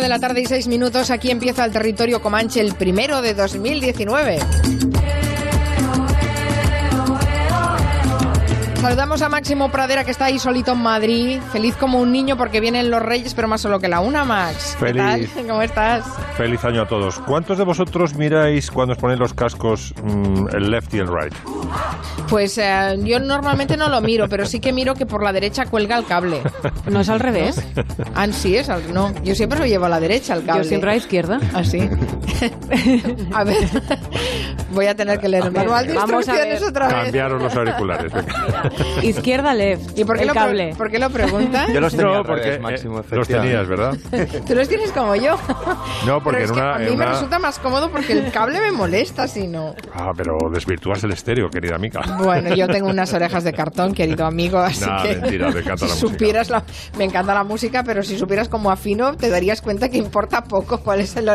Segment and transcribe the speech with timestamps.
[0.00, 4.38] de la tarde y seis minutos, aquí empieza el territorio Comanche, el primero de 2019.
[8.84, 12.60] Saludamos a Máximo Pradera que está ahí solito en Madrid, feliz como un niño porque
[12.60, 14.76] vienen los Reyes, pero más solo que la una, Max.
[14.78, 15.32] ¿Qué Feliz.
[15.32, 15.46] tal?
[15.46, 16.04] ¿Cómo estás?
[16.36, 17.18] Feliz año a todos.
[17.20, 21.32] ¿Cuántos de vosotros miráis cuando os ponéis los cascos mm, el left y el right?
[22.28, 25.64] Pues eh, yo normalmente no lo miro, pero sí que miro que por la derecha
[25.64, 26.42] cuelga el cable.
[26.90, 27.58] ¿No es al revés?
[28.14, 29.14] Ah, sí, es al, no.
[29.22, 30.62] Yo siempre lo llevo a la derecha el cable.
[30.62, 31.40] Yo siempre a la izquierda.
[31.54, 31.80] ¿Ah, sí?
[33.32, 33.66] a ver,
[34.72, 36.96] voy a tener que leer el manual de instrucciones otra vez.
[37.04, 38.12] Cambiaros los auriculares.
[38.12, 38.73] venga.
[39.02, 39.98] Izquierda, left.
[39.98, 40.74] ¿Y por qué, el lo, pre- cable.
[40.76, 41.68] por qué lo preguntas?
[41.72, 43.96] Yo los tenía No, porque revés, Máximo, eh, los tenías, ¿verdad?
[44.46, 45.36] Tú los tienes como yo.
[46.06, 47.90] No, porque Pero es en que una- a mí en me una- resulta más cómodo
[47.90, 49.74] porque el cable me molesta si no.
[49.94, 52.00] Ah, pero desvirtúas el estéreo, querida amiga.
[52.18, 55.86] Bueno, yo tengo unas orejas de cartón, querido amigo, así Nah, que mentira, me encanta
[55.86, 56.08] la si música.
[56.12, 56.64] supieras la-
[56.98, 60.78] me encanta la música, pero si supieras cómo afino, te darías cuenta que importa poco
[60.78, 61.28] cuál es el,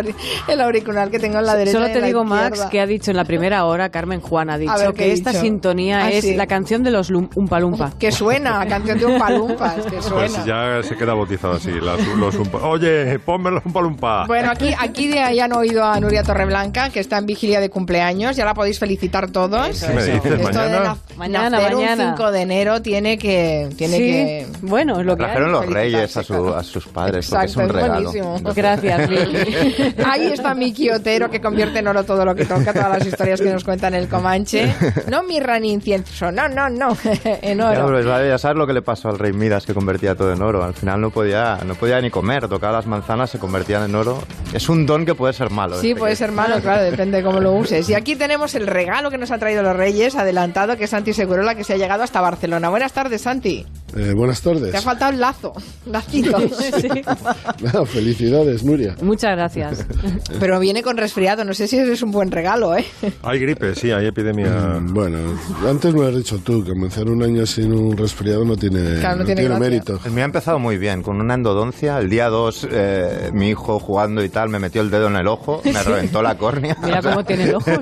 [0.47, 1.77] el auricular que tengo en la derecha.
[1.79, 2.23] Solo te la digo.
[2.23, 5.11] Max, que ha dicho en la primera hora, Carmen Juan ha dicho ver, ¿qué que
[5.13, 5.41] esta dicho?
[5.43, 6.35] sintonía Ah, es sí.
[6.35, 7.91] la canción de los Lum- Umpa Lumpa.
[7.97, 10.15] Que suena, canción de un palumpas, que suena.
[10.15, 11.71] Pues ya se queda bautizado así.
[11.79, 14.25] las- los umpa- Oye, ponme los palumpa.
[14.27, 17.69] Bueno, aquí, aquí de ahí han oído a Nuria Torreblanca, que está en vigilia de
[17.69, 18.35] cumpleaños.
[18.35, 19.79] Ya la podéis felicitar todos.
[19.81, 20.15] ¿Qué me dices?
[20.25, 20.79] Esto de ¿Mañana?
[20.83, 22.03] na- Mañana, nacer mañana.
[22.11, 23.69] un 5 de enero tiene que...
[23.77, 25.23] Tiene sí, que bueno, es lo que.
[25.23, 28.11] Trajeron los reyes a, su- a sus padres, porque es Exacto, un es regalo.
[28.11, 28.53] buenísimo.
[28.55, 29.95] Gracias, Lili.
[30.05, 33.41] Ahí está Miki Otero, que convierte en oro todo lo que toca, todas las historias
[33.41, 34.73] que nos cuentan en el Comanche.
[35.09, 36.95] No mirra ni incienso, no, no, no,
[37.41, 37.95] en Ya, oro.
[37.97, 40.41] pero vale, ya sabes lo que le pasó al rey Midas, que convertía todo en
[40.41, 40.63] oro.
[40.63, 44.19] Al final no podía, no podía ni comer, tocaba las manzanas, se convertían en oro.
[44.53, 45.79] Es un don que puede ser malo.
[45.79, 47.89] Sí, este puede que- ser malo, claro, depende de cómo lo uses.
[47.89, 51.13] Y aquí tenemos el regalo que nos han traído los Reyes, adelantado, que es Santi
[51.13, 52.69] Segurola, que se ha llegado hasta Barcelona.
[52.69, 53.65] Buenas tardes, Santi.
[53.97, 54.71] Eh, buenas tardes.
[54.71, 55.53] Te ha faltado el lazo,
[55.85, 56.37] lacito.
[56.39, 56.87] Sí.
[57.61, 58.95] Nada, felicidades, Nuria.
[59.01, 59.85] Muchas gracias.
[60.39, 62.85] Pero viene con resfriado, no sé si ese es un buen regalo, ¿eh?
[63.23, 64.49] Hay gripe, sí, hay epidemia.
[64.79, 65.17] Mm, Bueno,
[65.67, 66.63] antes me has dicho tú,
[67.07, 69.99] un año sin un resfriado no tiene, Claro, no no tiene mérito.
[70.03, 71.99] El mío ha empezado muy bien, con una endodoncia.
[71.99, 72.67] El día 2,
[73.33, 76.37] mi hijo jugando y tal, me metió el dedo en el ojo, me reventó la
[76.37, 76.75] córnea.
[76.83, 77.71] Mira O sea, cómo tiene el ojo.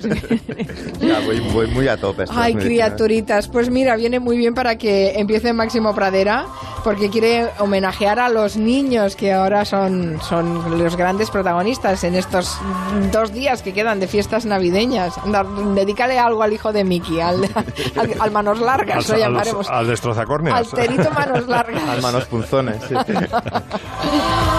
[1.00, 2.24] Ya voy, voy muy a tope.
[2.24, 2.66] Ay, 2019.
[2.66, 3.48] criaturitas.
[3.48, 6.46] Pues mira, viene muy bien para que empiece Máximo Pradera,
[6.84, 12.58] porque quiere homenajear a los niños que ahora son, son los grandes protagonistas en estos
[13.12, 15.14] dos días que quedan de fiestas navideñas.
[15.76, 17.44] Dedícale algo al hijo de Miki, al,
[17.96, 20.56] al, al manos largas, Al, lo al- destrozacórneas.
[20.58, 21.84] Alterito manos largas.
[21.90, 22.82] Al manos punzones.
[22.84, 22.94] sí.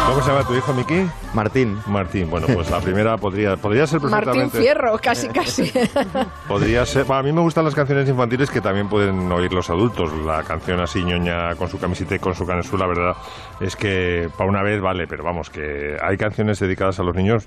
[0.09, 1.07] ¿Cómo se llama tu hijo, Miki?
[1.35, 1.79] Martín.
[1.87, 2.31] Martín.
[2.31, 4.59] Bueno, pues la primera podría, podría ser Martín perfectamente.
[4.61, 5.71] Fierro, casi, casi.
[6.49, 7.05] Podría ser.
[7.05, 10.11] bueno, a mí me gustan las canciones infantiles que también pueden oír los adultos.
[10.25, 13.17] La canción así ñoña con su camiseta y con su canesú, la verdad
[13.61, 17.47] es que para una vez vale, pero vamos, que hay canciones dedicadas a los niños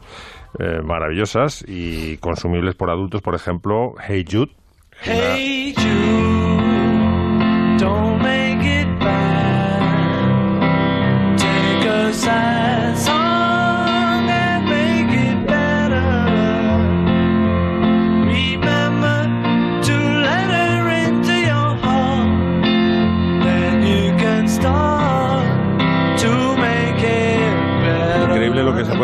[0.60, 3.22] eh, maravillosas y consumibles por adultos.
[3.22, 4.52] Por ejemplo, Hey Jude.
[5.02, 6.91] Hey Jude,
[7.81, 9.61] don't make it bad.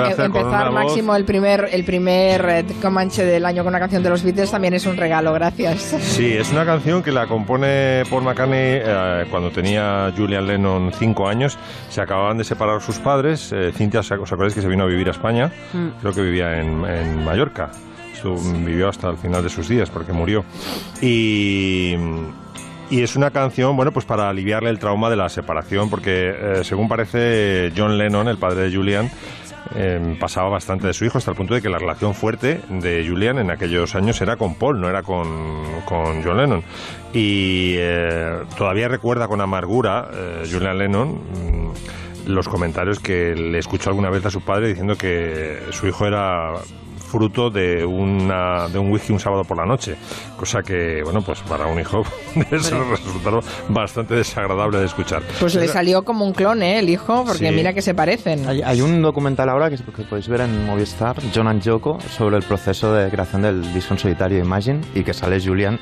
[0.02, 0.90] Puede hacer con Empezar una voz.
[0.92, 4.52] Máximo el primer, el primer eh, Comanche del año con una canción de los Beatles
[4.52, 5.80] también es un regalo, gracias.
[6.02, 11.28] Sí, es una canción que la compone Paul McCartney eh, cuando tenía Julian Lennon cinco
[11.28, 11.58] años.
[11.90, 13.52] Se acababan de separar sus padres.
[13.54, 15.52] Eh, Cintia, ¿os acordáis que se vino a vivir a España?
[16.02, 17.70] Creo que vivía en, en Mallorca.
[18.14, 20.44] Estuvo- vivió hasta el final de sus días porque murió.
[21.02, 21.96] Y...
[22.90, 26.64] Y es una canción, bueno, pues para aliviarle el trauma de la separación, porque eh,
[26.64, 29.12] según parece John Lennon, el padre de Julian,
[29.76, 33.06] eh, pasaba bastante de su hijo, hasta el punto de que la relación fuerte de
[33.08, 36.64] Julian en aquellos años era con Paul, no era con, con John Lennon.
[37.14, 43.90] Y eh, todavía recuerda con amargura eh, Julian Lennon mm, los comentarios que le escuchó
[43.90, 46.54] alguna vez a su padre diciendo que su hijo era
[47.08, 49.96] fruto de una de un whisky un sábado por la noche
[50.38, 52.04] cosa que bueno pues para un hijo
[52.36, 53.40] debe ser resultado
[53.70, 56.80] bastante desagradable de escuchar Pues le salió como un clon, ¿eh?
[56.80, 57.56] El hijo, porque Sí.
[57.56, 58.48] mira que se parecen.
[58.48, 62.38] Hay, hay un documental ahora que, que podéis ver en Movistar, John and Yoko, sobre
[62.38, 65.80] el proceso de creación del disco en solitario Imagine y que sale Julian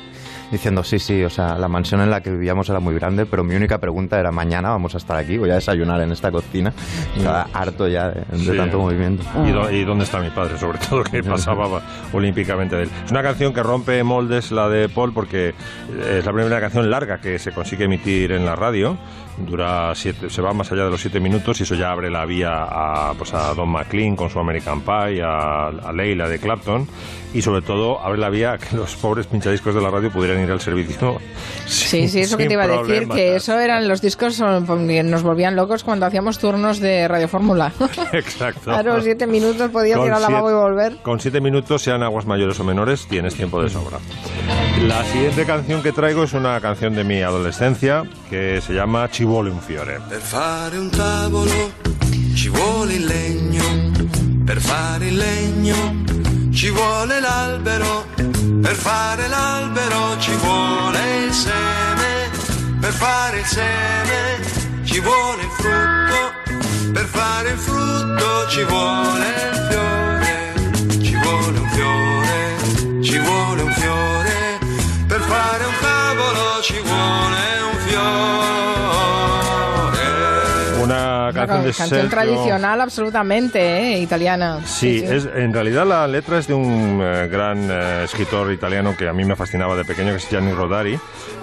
[0.50, 3.42] diciendo, sí, sí, o sea, la mansión en la que vivíamos era muy grande, pero
[3.44, 6.72] mi única pregunta era, mañana vamos a estar aquí, voy a desayunar en esta cocina.
[7.16, 8.56] Estaba harto ya de, de Sí.
[8.56, 9.24] tanto movimiento.
[9.70, 10.56] ¿Y, y dónde está mi padre?
[10.58, 11.82] Sobre todo que pasaba
[12.12, 12.90] olímpicamente de él.
[13.04, 15.54] Es una canción que rompe moldes, la de Paul, porque
[16.08, 18.96] es la primera canción larga que se consigue emitir en la radio
[19.38, 22.24] dura siete, se va más allá de los siete minutos y eso ya abre la
[22.24, 26.86] vía a, pues a Don McLean con su American Pie, a, a Leila de Clapton
[27.34, 30.42] y sobre todo abre la vía a que los pobres pinchadiscos de la radio pudieran
[30.42, 31.18] ir al servicio.
[31.66, 34.64] Sí, sí, eso que te iba a decir, que eso eran los discos, son-
[35.10, 37.72] nos volvían locos cuando hacíamos turnos de Radio Fórmula.
[38.12, 38.60] Exacto.
[38.64, 40.96] Claro, siete minutos podías Con ir al lavabo y volver.
[41.02, 43.98] Con siete minutos, sean aguas mayores o menores, tienes tiempo de sobra.
[44.86, 49.25] La siguiente canción que traigo es una canción de mi adolescencia que se llama Ci
[49.26, 50.00] vuole un fiore.
[50.08, 51.72] Per fare un tavolo
[52.34, 53.90] ci vuole il legno,
[54.44, 56.04] per fare il legno
[56.52, 58.06] ci vuole l'albero,
[58.62, 62.30] per fare l'albero ci vuole il seme,
[62.80, 69.66] per fare il seme ci vuole il frutto, per fare il frutto ci vuole il
[69.68, 74.58] fiore, ci vuole un fiore, ci vuole un fiore,
[75.06, 77.35] per fare un tavolo ci vuole
[81.30, 83.60] Una canción de canción Sergio- tradicional absolutamente,
[83.94, 83.98] ¿eh?
[84.00, 84.60] italiana.
[84.64, 89.08] Sí, Es, en realidad la letra es de un eh, gran eh, escritor italiano que
[89.08, 90.98] a mí me fascinaba de pequeño, que es Gianni Rodari,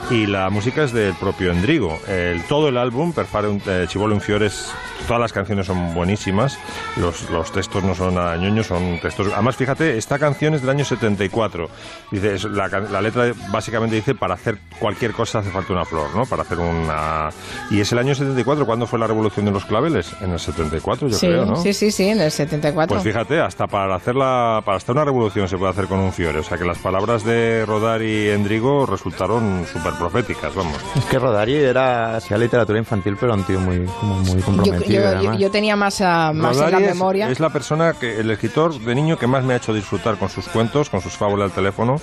[0.09, 1.99] y la música es del propio Endrigo.
[2.07, 4.71] El, todo el álbum, Per fare un, eh, Ci vuole un fiore, es-
[5.07, 6.57] todas las canciones son buenísimas,
[6.97, 9.27] los, los textos no son nada ñoños, son textos...
[9.33, 11.69] Además, fíjate, esta canción es del año 74.
[12.11, 16.15] Dice, es- la, la letra básicamente dice, para hacer cualquier cosa hace falta una flor,
[16.15, 16.25] ¿no?
[16.25, 17.29] Para hacer una...
[17.69, 20.13] Y es el año 74, ¿cuándo fue la revolución de los claveles?
[20.21, 21.55] En el 74, yo sí, creo, ¿no?
[21.55, 22.93] sí, sí, sí, en el 74.
[22.95, 26.39] Pues fíjate, hasta para hacerla, para hacer una revolución se puede hacer con un fiore.
[26.39, 30.77] O sea que las palabras de Rodari y Endrigo resultaron súper proféticas, vamos.
[30.95, 34.85] Es que Rodari era, hacía literatura infantil, pero un tío muy, como muy comprometido.
[34.85, 35.37] yo- yo- además.
[35.39, 37.29] yo tenía más, ah, más en la es, memoria.
[37.29, 40.29] es la persona que, el escritor de niño que más me ha hecho disfrutar con
[40.29, 41.95] sus cuentos, con sus fábulas al teléfono,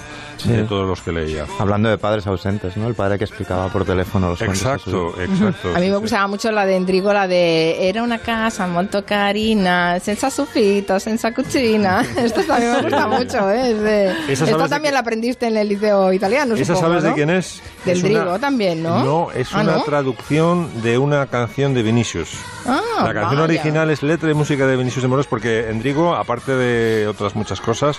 [0.45, 1.47] de todos los que leía.
[1.59, 2.89] Hablando de padres ausentes, ¿no?
[2.89, 5.69] El padre que explicaba por teléfono los cuentos a su Exacto, exacto.
[5.77, 6.01] A mí sí, me sí.
[6.03, 11.33] gustaba mucho la de Endrigo, la de era una casa molto carina, senza sofito, senza
[11.33, 12.03] cucina.
[12.17, 13.75] Esto también me gusta mucho, ¿eh?
[13.75, 17.15] De- Esto de también la aprendiste en el liceo italiano, ¿Esa supongo, sabes de ¿no?
[17.15, 17.63] quién es?
[17.85, 19.05] Del Es Drigo también, ¿no?
[19.05, 19.83] No, es Ah, una ¿no?
[19.83, 22.31] traducción de una canción de Vinicius.
[22.67, 23.43] Ah, la canción vaya.
[23.45, 27.61] original es letra y música de Vinicius de Moros porque Endrigo, aparte de otras muchas
[27.61, 27.97] cosas,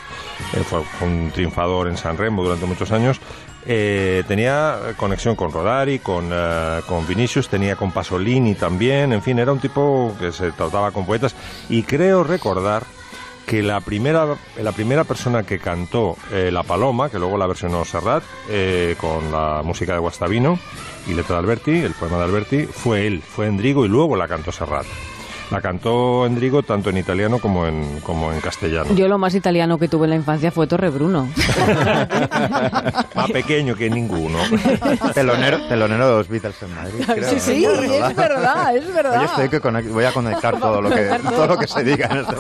[0.53, 3.19] eh, fue un triunfador en San Remo durante muchos años,
[3.65, 9.39] eh, tenía conexión con Rodari, con, eh, con Vinicius, tenía con Pasolini también, en fin,
[9.39, 11.35] era un tipo que se trataba con poetas
[11.69, 12.83] y creo recordar
[13.45, 17.83] que la primera, la primera persona que cantó eh, La Paloma, que luego la versionó
[17.83, 18.23] Serrat,
[18.97, 20.57] con la música de Guastavino
[21.07, 24.27] y letra de Alberti, el poema de Alberti, fue él, fue Endrigo y luego la
[24.27, 24.85] cantó Serrat.
[25.51, 28.93] La cantó Endrigo tanto en italiano como en, como en castellano.
[28.95, 31.27] Yo lo más italiano que tuve en la infancia fue Torrebruno.
[33.15, 34.37] Más pequeño que ninguno.
[35.13, 37.03] telonero, telonero de los Beatles en Madrid.
[37.05, 37.71] creo, Sí, sí, ¿no?
[38.07, 39.17] es verdad, es verdad.
[39.17, 42.07] Oye, estoy que conec- voy a conectar todo lo que, todo lo que se diga
[42.11, 42.35] en este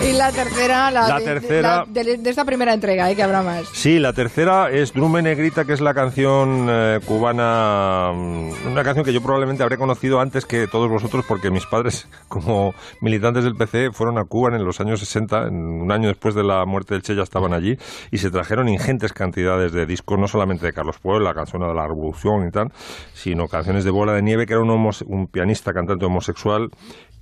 [0.00, 3.16] Y la tercera, la, La de, tercera- de, de esta primera entrega, ¿eh?
[3.16, 3.66] que habrá más.
[3.72, 9.04] Sí, la tercera es Drume Negrita, que es la canción eh, cubana, mm, una canción
[9.04, 13.56] que yo probablemente habré conocido antes que todos vosotros, porque mis padres, como militantes del
[13.56, 16.94] PC, fueron a Cuba en los años 60, en un año después de la muerte
[16.94, 17.76] del Che ya estaban allí,
[18.12, 21.74] y se trajeron ingentes cantidades de discos, no solamente de Carlos Puebla, la canción de
[21.74, 22.70] la Revolución y tal,
[23.14, 26.70] sino canciones de Bola de Nieve, que era un, un pianista, cantante homosexual,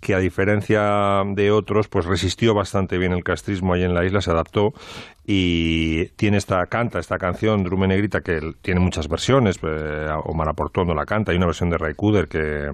[0.00, 4.20] que a diferencia de otros, pues resistió bastante bien el castrismo ahí en la isla,
[4.20, 4.72] se adaptó
[5.28, 10.94] y tiene esta canta esta canción Drume Negrita que tiene muchas versiones eh, Omar Aportondo
[10.94, 12.70] la canta hay una versión de Ray Cooder que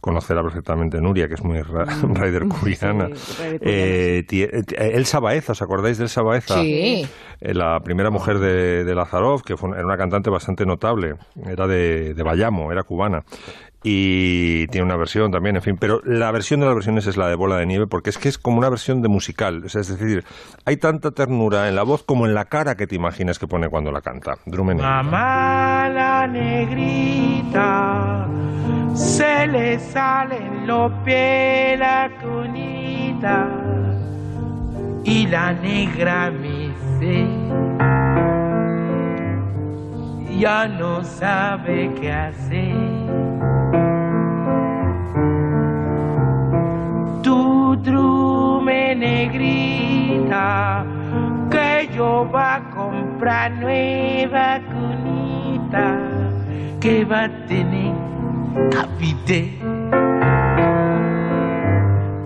[0.00, 5.20] conocerá perfectamente Nuria que es muy ra- Raider curiana sí, Raider eh, tie- eh, Elsa
[5.20, 6.54] Baeza ¿os acordáis de Elsa Baeza?
[6.62, 7.06] Sí.
[7.42, 11.66] Eh, la primera mujer de, de Lazarov que fue, era una cantante bastante notable era
[11.66, 13.22] de, de Bayamo era cubana
[13.82, 17.28] y tiene una versión también, en fin, pero la versión de las versiones es la
[17.28, 20.24] de Bola de Nieve porque es que es como una versión de musical, es decir,
[20.64, 23.68] hay tanta ternura en la voz como en la cara que te imaginas que pone
[23.68, 24.36] cuando la canta.
[24.46, 24.80] Drummond.
[24.80, 28.28] Mamá la negrita
[28.94, 33.48] se le salen los pies la cunita
[35.04, 36.72] y la negra me
[40.42, 43.01] ya no sabe qué hacer.
[47.72, 50.84] Tu drume negrita
[51.50, 55.96] que yo va a comprar nueva cunita
[56.82, 57.94] que va a tener
[58.70, 59.40] capite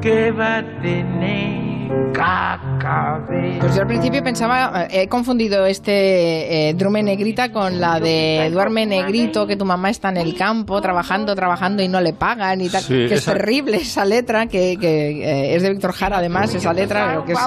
[0.02, 1.75] que va a tener
[3.60, 8.48] Pues yo al principio pensaba, eh, he confundido este eh, Drume Negrita con la de
[8.52, 12.60] Duerme Negrito, que tu mamá está en el campo trabajando, trabajando y no le pagan
[12.60, 12.82] y tal.
[12.82, 16.54] Sí, que esa- es terrible esa letra, que, que, eh, es de Víctor Jara además,
[16.54, 17.06] esa letra.
[17.08, 17.38] pero que es,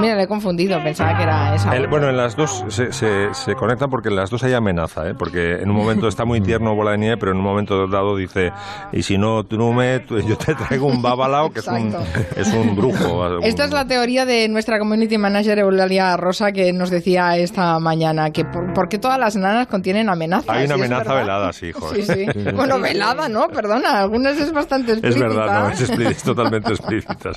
[0.00, 1.76] mira, le he confundido, pensaba que era esa.
[1.76, 5.08] El- bueno, en las dos se, se, se conectan porque en las dos hay amenaza,
[5.08, 5.14] ¿eh?
[5.18, 8.16] porque en un momento está muy tierno Bola de Nieve, pero en un momento dado
[8.16, 8.52] dice,
[8.92, 11.94] y si no, tú no me, tú- yo te traigo un babalao, que es un,
[12.36, 13.38] es un brujo.
[13.42, 18.30] Esta es la teoría de nuestra community manager Eulalia Rosa que nos decía esta mañana
[18.30, 20.48] que por, ¿por qué todas las nanas contienen amenazas?
[20.48, 22.04] Hay una es amenaza velada, sí, joder.
[22.04, 22.50] Sí, sí.
[22.54, 23.48] Bueno, velada, ¿no?
[23.48, 25.28] Perdona, algunas es bastante Es explícita.
[25.28, 27.30] verdad, no, es, explí- es totalmente explícita.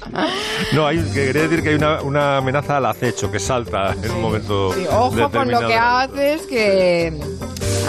[0.74, 4.12] No, hay, que quería decir que hay una, una amenaza al acecho que salta en
[4.12, 4.74] un momento.
[4.74, 7.14] Sí, ojo con lo que haces que...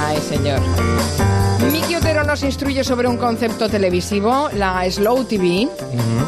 [0.00, 0.60] Ay, señor.
[1.70, 5.68] Miki Otero nos instruye sobre un concepto televisivo, la Slow TV,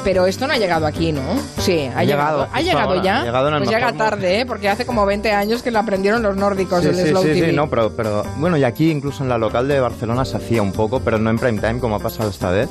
[0.04, 1.20] pero esto no ha llegado aquí, ¿no?
[1.58, 2.46] Sí, ha, llegado.
[2.46, 3.20] llegado, ¿Ha llegado ahora, ya?
[3.20, 4.46] ha llegado en el pues llega tarde, ¿eh?
[4.46, 7.28] Porque hace como 20 años que lo aprendieron los nórdicos, Sí, el sí, Slow sí,
[7.32, 7.50] TV.
[7.50, 10.62] sí, no, pero, pero bueno, y aquí incluso en la local de Barcelona se hacía
[10.62, 12.68] un poco, pero no en prime time como ha pasado esta vez.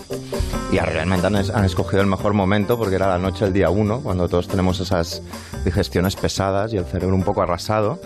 [0.71, 3.69] Y realmente han, es- han escogido el mejor momento porque era la noche del día
[3.69, 5.21] 1, cuando todos tenemos esas
[5.65, 7.99] digestiones pesadas y el cerebro un poco arrasado.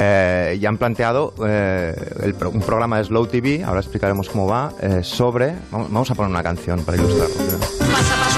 [0.00, 4.72] Eh, y han planteado eh, el un programa de Slow TV, ahora explicaremos cómo va,
[4.80, 5.54] eh, sobre...
[5.72, 8.37] Vamos, a poner una canción para ilustrarlo.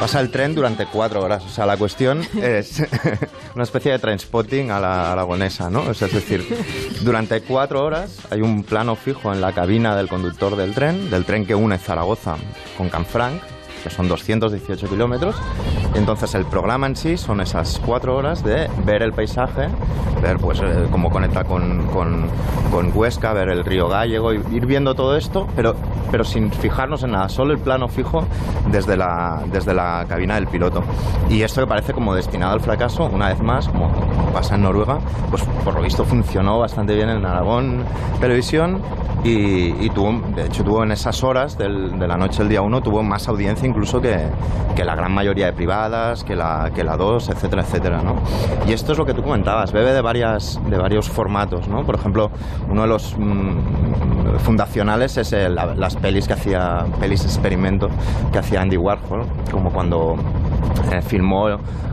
[0.00, 1.44] Pasa el tren durante cuatro horas.
[1.44, 2.82] O sea, la cuestión es
[3.54, 5.80] una especie de trainspotting a la aragonesa, ¿no?
[5.80, 6.46] O sea, es decir,
[7.02, 11.24] durante cuatro horas hay un plano fijo en la cabina del conductor del tren, del
[11.24, 12.36] tren que une Zaragoza
[12.76, 13.42] con Canfranc,
[13.82, 15.34] que son 218 kilómetros.
[15.94, 19.68] Entonces el programa en sí son esas cuatro horas de ver el paisaje,
[20.22, 22.26] ver pues eh, cómo conecta con, con,
[22.70, 25.74] con Huesca, ver el río Gallego, ir viendo todo esto, pero,
[26.10, 28.24] pero sin fijarnos en nada, solo el plano fijo
[28.70, 30.82] desde la, desde la cabina del piloto.
[31.28, 33.90] Y esto que parece como destinado al fracaso, una vez más, como
[34.38, 37.82] pasa en Noruega, pues por lo visto funcionó bastante bien en Aragón
[38.20, 38.80] Televisión
[39.24, 42.62] y, y tuvo, de hecho tuvo en esas horas del- de la noche del día
[42.62, 44.16] 1, tuvo más audiencia incluso que,
[44.76, 48.14] que la gran mayoría de privadas, que la, que la 2, etcétera, etcétera, ¿no?
[48.68, 51.82] Y esto es lo que tú comentabas, bebe de, varias, de varios formatos, ¿no?
[51.84, 52.30] Por ejemplo,
[52.70, 57.88] uno de los mm, fundacionales es el- la- las pelis que hacía, pelis experimento
[58.32, 60.14] que hacía Andy Warhol, como cuando
[60.92, 61.48] eh, filmó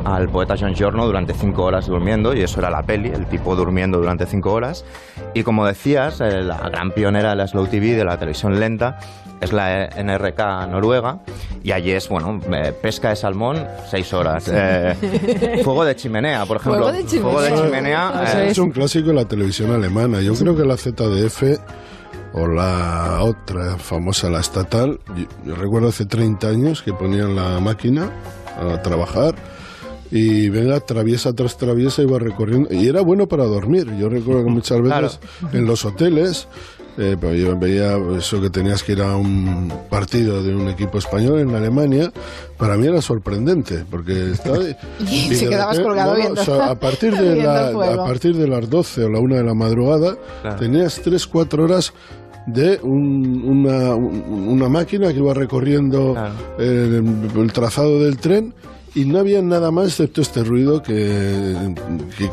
[0.05, 3.55] al poeta John Giorno durante cinco horas durmiendo, y eso era la peli, el tipo
[3.55, 4.85] durmiendo durante cinco horas.
[5.33, 8.99] Y como decías, eh, la gran pionera de la Slow TV, de la televisión lenta,
[9.41, 11.19] es la NRK noruega,
[11.63, 14.49] y allí es, bueno, eh, pesca de salmón, seis horas.
[14.51, 16.83] Eh, fuego de chimenea, por ejemplo.
[16.83, 17.31] Fuego de chimenea.
[17.31, 20.21] Fuego de chimenea, eh, Es un clásico de la televisión alemana.
[20.21, 21.59] Yo creo que la ZDF
[22.33, 27.59] o la otra famosa, la estatal, yo, yo recuerdo hace 30 años que ponían la
[27.59, 28.09] máquina
[28.57, 29.35] a trabajar
[30.11, 32.73] y venga, traviesa tras traviesa iba recorriendo.
[32.73, 33.87] Y era bueno para dormir.
[33.99, 35.19] Yo recuerdo que muchas veces
[35.53, 36.47] en los hoteles...
[36.97, 40.97] eh, pues yo veía eso que tenías que ir a un partido de un equipo
[40.97, 42.09] español en Alemania,
[42.57, 44.59] para mí era sorprendente, porque estaba...
[44.99, 47.69] Y y se quedabas repente- colgado no, viendo- o sea, a partir de viendo la,
[47.71, 50.55] el a partir de las 12 o la 1 de la madrugada Claro.
[50.57, 51.93] tenías 3 4 horas
[52.47, 56.33] de un- una, un- una máquina que iba recorriendo Claro.
[56.59, 57.01] eh,
[57.35, 58.53] el trazado del tren
[58.95, 61.53] y no había nada más excepto este ruido que,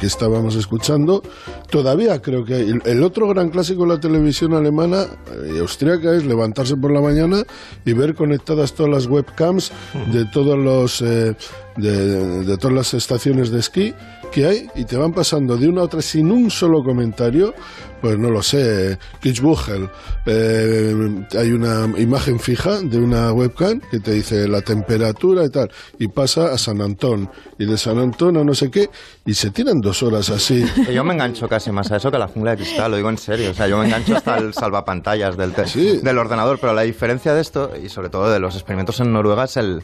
[0.00, 1.22] que, estábamos escuchando.
[1.68, 5.06] Todavía creo que hay- el, otro gran clásico de la televisión alemana
[5.54, 7.42] y austríaca es levantarse por la mañana
[7.84, 9.72] y ver conectadas todas las webcams
[10.12, 11.34] de todos los eh,
[11.76, 13.94] de, de todas las estaciones de esquí
[14.32, 17.54] que hay y te van pasando de una a otra sin un solo comentario.
[18.00, 19.88] Pues no lo sé, Kitzbühel,
[20.26, 25.70] eh, hay una imagen fija de una webcam que te dice la temperatura y tal,
[26.00, 28.90] y pasa a San Antón, y de San Antón a no sé qué,
[29.24, 30.64] y se tiran dos horas así.
[30.92, 33.08] Yo me engancho casi más a eso que a la jungla de cristal, lo digo
[33.08, 33.50] en serio.
[33.50, 35.98] O sea, yo me engancho hasta el salvapantallas del, Sí.
[36.02, 39.44] del ordenador, pero la diferencia de esto, y sobre todo de los experimentos en Noruega,
[39.44, 39.82] es el,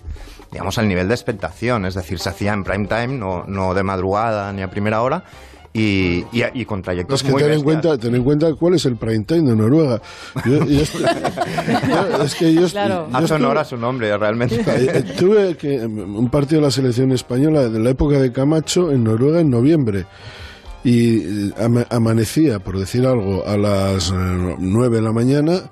[0.50, 1.86] digamos, el nivel de expectación.
[1.86, 5.22] Es decir, se hacía en prime time, no, no de madrugada ni a primera hora,
[5.78, 8.74] y, y, y con trayectos Es que muy ten en, cuenta, ten en cuenta cuál
[8.74, 10.00] es el prime time de Noruega.
[10.44, 13.08] Yo- yo est- yo- es que yo, Claro.
[13.10, 14.56] yo Hace honor a su nombre, realmente.
[14.56, 18.90] Eh, eh, tuve que un partido de la selección española de la época de Camacho
[18.90, 20.06] en Noruega en noviembre
[20.84, 21.18] y
[21.48, 24.14] eh, ama- amanecía, por decir algo, a las eh,
[24.58, 25.62] 9 de la mañana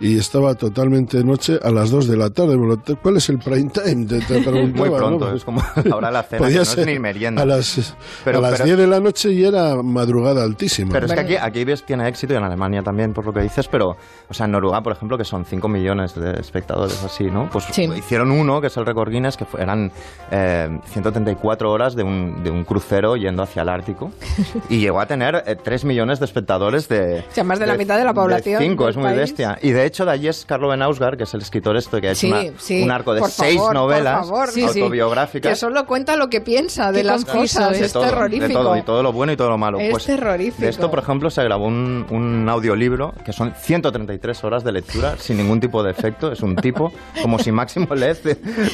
[0.00, 2.56] y estaba totalmente de noche a las 2 de la tarde.
[3.02, 4.06] ¿Cuál es el prime time?
[4.06, 5.36] Te, te preguntaba, Muy pronto, ¿no?
[5.36, 7.42] es como la hora de la cena, que no es ni merienda.
[7.42, 10.90] A las, Pero- a las pero- 10 de la noche y era madrugada altísima.
[10.92, 13.40] Pero es que aquí, aquí ves, tiene éxito y en Alemania también, por lo que
[13.40, 13.96] dices, pero,
[14.28, 17.48] o sea, en Noruega, por ejemplo, que son 5 millones de espectadores así, ¿no?
[17.50, 17.82] Pues Sí.
[17.96, 19.92] hicieron uno, que es el récord Guinness, que fue- eran
[20.30, 24.10] eh, 134 horas de un, de un crucero yendo hacia el Ártico
[24.70, 27.24] y llegó a tener 3 millones de espectadores de...
[27.30, 29.16] O sea, más de la mitad de la población 5, del es muy país.
[29.18, 29.58] bestia.
[29.62, 32.12] Y de hecho, de allí es Carlo Benausgar, que es el escritor este, que ha
[32.12, 32.82] hecho Sí, una- sí.
[32.82, 34.80] un arco de Por 6 favor, por novelas favor, sí, sí.
[34.80, 35.50] autobiográficas.
[35.52, 37.78] Que solo cuenta lo que piensa de las cosas.
[37.78, 37.84] ¿eh?
[37.84, 38.46] Es todo, terrorífico.
[38.48, 39.78] De todo, y todo lo bueno y todo lo malo.
[39.78, 40.62] Es Pues, terrorífico.
[40.62, 45.16] De esto, por ejemplo, se grabó un, un audiolibro que son 133 horas de lectura
[45.18, 46.32] sin ningún tipo de efecto.
[46.32, 46.92] Es un tipo,
[47.22, 48.22] como si Máximo Lez,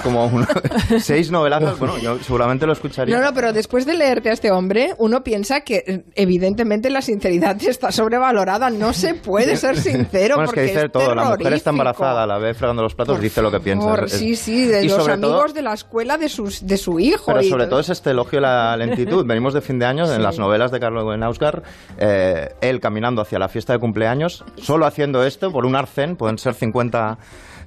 [0.02, 0.46] como un-
[1.00, 1.78] seis novelazos.
[1.78, 3.16] Bueno, yo seguramente lo escucharía.
[3.18, 7.56] No, no, pero después de leerte a este hombre, uno piensa que evidentemente la sinceridad
[7.62, 8.70] está sobrevalorada.
[8.70, 11.05] No se puede ser sincero bueno, es que dice todo.
[11.14, 14.08] La mujer está embarazada, la ve fregando los platos, Por dice lo que piensa.
[14.08, 16.98] sí, sí, de y los sobre amigos todo- de la escuela de, sus, de su
[16.98, 17.26] hijo.
[17.26, 19.24] Pero y sobre todo es este elogio a la lentitud.
[19.26, 21.62] Venimos de fin de año, en las novelas de Carlos Benausgar,
[21.98, 26.38] eh, él caminando hacia la fiesta de cumpleaños, solo haciendo esto por un arcén, pueden
[26.38, 27.18] ser 50,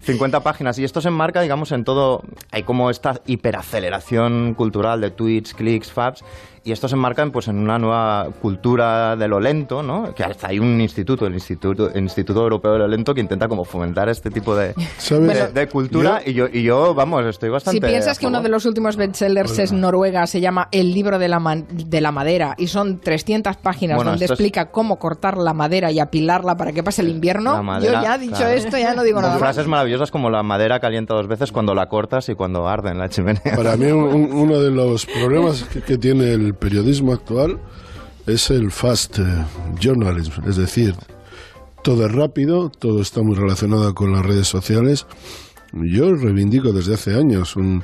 [0.02, 0.80] 50 páginas.
[0.80, 2.24] Y esto se enmarca, digamos, en todo.
[2.52, 6.24] Hay como esta hiperaceleración cultural de tweets, clics, faps.
[6.64, 10.14] Y esto se enmarca en, pues, en una nueva cultura de lo lento, ¿no?
[10.14, 13.48] Que hasta hay un instituto, el Instituto, el instituto Europeo de lo Lento, que intenta
[13.48, 14.74] como fomentar este tipo de,
[15.10, 16.22] de, de cultura.
[16.24, 17.78] Yo- y, yo, y yo, vamos, estoy bastante.
[17.78, 21.28] Si piensas que uno de los últimos bestsellers es Noruega, se llama El libro de
[21.28, 25.38] la, man- de la madera y son 300 páginas Bueno, donde es- explica cómo cortar
[25.38, 28.54] la madera y apilarla para que pase el invierno, madera, yo ya dicho claro.
[28.54, 29.40] esto ya no digo nada más.
[29.40, 32.98] frases maravillosas como la madera calienta dos veces cuando la cortas y cuando arde en
[33.00, 33.56] la chimenea.
[33.56, 37.60] Para mí un- un- uno de los problemas que, que tiene el periodismo actual
[38.28, 39.24] es el fast eh,
[39.80, 40.96] journalism, es decir,
[41.84, 45.08] todo es rápido, todo está muy relacionado con las redes sociales.
[45.72, 47.84] Yo reivindico desde hace años un,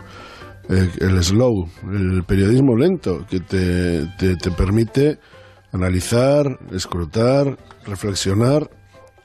[0.69, 5.19] eh, el slow, el periodismo lento, que te, te- te permite
[5.72, 8.69] analizar, escrutar, reflexionar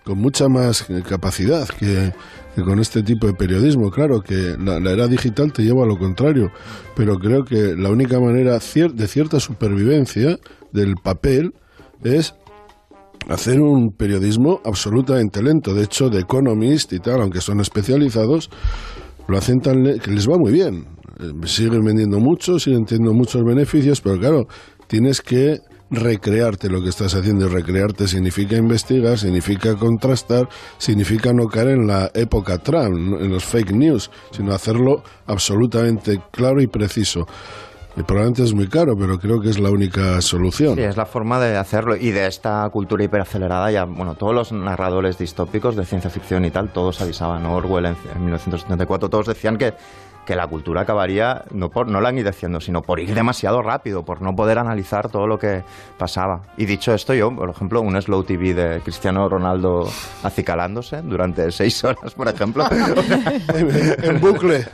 [0.04, 2.12] con mucha más capacidad que,
[2.64, 3.90] con este tipo de periodismo.
[3.90, 6.50] Claro que la, era digital te lleva a lo contrario,
[6.96, 10.38] pero creo que la única manera cier- de cierta supervivencia
[10.72, 11.52] del papel
[12.02, 12.34] es
[13.28, 15.74] hacer un periodismo absolutamente lento.
[15.74, 18.50] De hecho, The Economist y tal, aunque son especializados,
[19.28, 20.86] lo hacen tan que les va muy bien.
[21.20, 24.46] Eh, Siguen vendiendo mucho, siguen teniendo muchos beneficios, pero claro,
[24.88, 25.58] tienes que
[25.90, 30.48] recrearte lo que estás haciendo y recrearte significa investigar, significa contrastar,
[30.78, 36.60] significa no caer en la época Trump, en los fake news, sino hacerlo absolutamente claro
[36.60, 37.26] y preciso.
[37.96, 40.76] Y probablemente es muy caro, pero creo que es la única solución.
[40.76, 41.96] Sí, es la forma de hacerlo.
[41.96, 46.52] Y de esta cultura hiperacelerada, ya, bueno, todos los narradores distópicos de ciencia ficción y
[46.52, 47.44] tal, todos avisaban.
[47.46, 49.74] Orwell en, en 1974, todos decían que,
[50.26, 54.34] que la cultura acabaría, no por no languideciendo, sino por ir demasiado rápido, por no
[54.36, 55.64] poder analizar todo lo que
[55.98, 56.42] pasaba.
[56.56, 59.88] Y dicho esto, yo, por ejemplo, un slow TV de Cristiano Ronaldo
[60.22, 62.64] acicalándose durante seis horas, por ejemplo.
[64.02, 64.64] en bucle.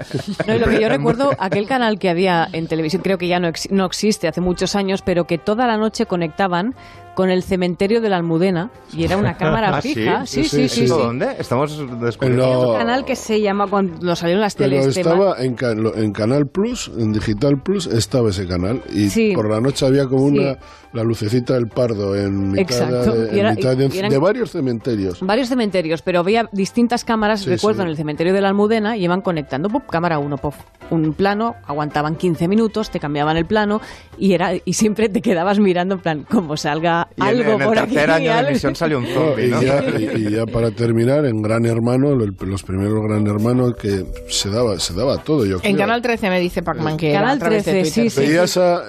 [0.47, 3.41] No, y lo que yo recuerdo, aquel canal que había en televisión, creo que ya
[3.41, 6.75] no, ex- no existe hace muchos años, pero que toda la noche conectaban
[7.17, 10.27] con el cementerio de la Almudena y era una cámara ¿Ah, fija.
[10.27, 10.69] Sí, sí, Sí, sí.
[10.69, 11.03] sí, sí, ¿Esto sí.
[11.03, 11.29] dónde?
[11.39, 12.45] Estamos descubriendo.
[12.45, 14.97] En lo- Un canal que se llama cuando salieron las Pero teles.
[14.97, 15.57] estaba en,
[15.97, 18.83] en Canal Plus, en Digital Plus, estaba ese canal.
[18.93, 19.33] Y Sí.
[19.35, 20.39] por la noche había como Sí.
[20.39, 20.59] una
[20.97, 23.13] la lucecita del pardo en mitad, Exacto.
[23.13, 25.19] de, en Y era- mitad de- y eran- de varios cementerios.
[25.21, 27.85] Varios cementerios, pero había distintas cámaras, Sí, recuerdo, sí.
[27.85, 30.39] en el cementerio de la Almudena, y iban conectando, cámara 1,
[30.91, 33.81] un plano, aguantaban 15 minutos, te cambiaban el plano,
[34.19, 37.61] y era y siempre te quedabas mirando en plan, como salga Y en, algo en
[37.61, 37.95] el por aquí.
[37.95, 41.25] tercer año de emisión salió un No, zombie, y, ya, y- y ya para terminar,
[41.27, 45.59] en Gran Hermano, el- los primeros Gran Hermano que se daba, se daba todo, yo
[45.59, 45.71] creo.
[45.71, 48.11] En Canal 13 me dice Pacman que Canal a través de 13, Twitter.
[48.11, 48.27] sí, sí.
[48.29, 48.83] Veías, a,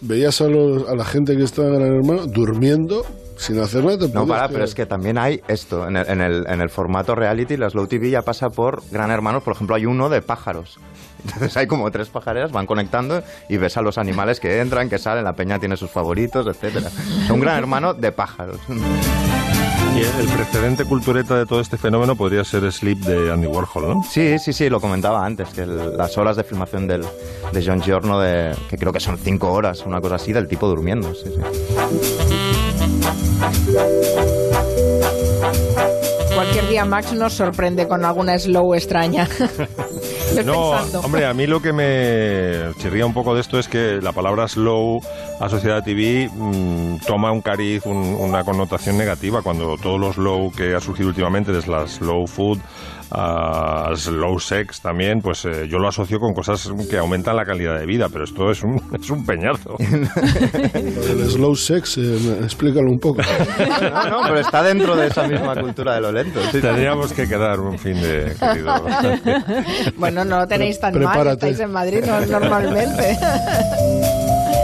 [0.00, 3.04] veías a, los- a la gente que estaba en Gran Hermano durmiendo
[3.36, 4.06] sin hacer nada.
[4.12, 5.88] No, para, pero es que también hay esto.
[5.88, 9.10] En el, en el, en el formato reality, la Slow TV ya pasa por Gran
[9.10, 9.42] Hermanos.
[9.42, 10.78] Por ejemplo, hay uno de pájaros.
[11.24, 14.98] Entonces hay como tres pajareras, van conectando y ves a los animales que entran, que
[14.98, 16.46] salen, la peña tiene sus favoritos.
[16.46, 18.58] Es un gran hermano de pájaros.
[20.00, 24.02] El precedente cultureta de todo este fenómeno podría ser Sleep de Andy Warhol, ¿no?
[24.02, 27.04] Sí, sí, sí, lo comentaba antes, que las horas de filmación del,
[27.52, 30.68] de John Giorno, de, que creo que son cinco horas, una cosa así, del tipo
[30.68, 31.14] durmiendo.
[31.14, 31.40] Sí, sí.
[36.40, 39.28] Cualquier día Max nos sorprende con alguna slow extraña.
[40.44, 41.00] No, pensando.
[41.00, 44.46] hombre, a mí lo que me chirría un poco de esto es que la palabra
[44.46, 45.00] slow
[45.40, 50.52] asociada a TV mm, toma un cariz, un- una connotación negativa, cuando todo lo slow
[50.52, 52.58] que ha surgido últimamente, desde la slow food
[53.12, 57.78] a slow sex también, pues eh, yo lo asocio con cosas que aumentan la calidad
[57.78, 59.74] de vida, pero esto es un, es un peñazo.
[59.78, 63.22] Del slow sex, eh, explícalo un poco.
[63.22, 66.40] No, no, pero está dentro de esa misma cultura de lo lento.
[66.52, 66.60] sí.
[66.60, 68.74] Tendríamos que quedar un fin de querido.
[69.96, 71.32] Bueno, no lo tenéis tan mal, Prepárate.
[71.50, 73.16] estáis en Madrid no- normalmente.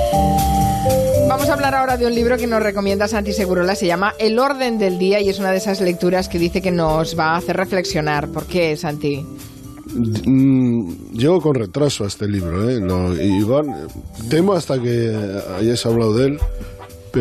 [1.28, 4.38] Vamos a hablar ahora de un libro que nos recomienda Santi Segurola, se llama El
[4.38, 7.36] orden del día y es una de esas lecturas que dice que nos va a
[7.36, 8.28] hacer reflexionar.
[8.28, 9.26] ¿Por qué, Santi?
[10.24, 12.80] Mm, Llego con retraso a este libro, ¿eh?
[12.80, 13.88] No, igual,
[14.30, 15.14] temo hasta que
[15.58, 16.38] hayáis hablado de él,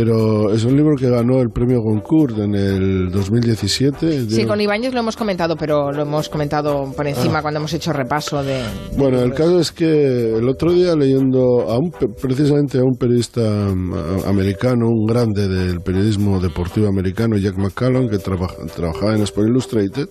[0.05, 4.05] pero es un libro que ganó el premio Goncourt en el 2017.
[4.25, 7.11] de- Sí, con Ibáñez lo hemos comentado, pero lo hemos comentado por Ah.
[7.11, 8.61] encima cuando hemos hecho repaso de...
[8.97, 13.39] Bueno, el caso es que el otro día leyendo a un, precisamente a un periodista
[13.69, 19.47] a- americano, un grande del periodismo deportivo americano, Jack McCallum, que trabaja- trabajaba en Sport
[19.47, 20.09] Illustrated,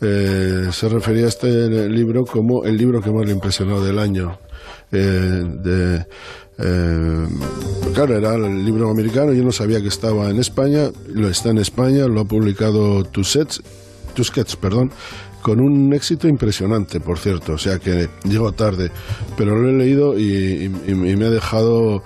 [0.00, 4.38] eh, se refería a este libro como el libro que más le impresionó del año.
[4.92, 6.06] Eh, de,
[6.58, 7.26] eh,
[7.94, 11.58] claro, era el libro americano, yo no sabía que estaba en España, lo está en
[11.58, 13.62] España, lo ha publicado Tusquets,
[14.14, 14.90] Tusquets, perdón,
[15.42, 18.90] con un éxito impresionante, por cierto, o sea que llegó tarde,
[19.36, 22.02] pero lo he leído y, y- me ha dejado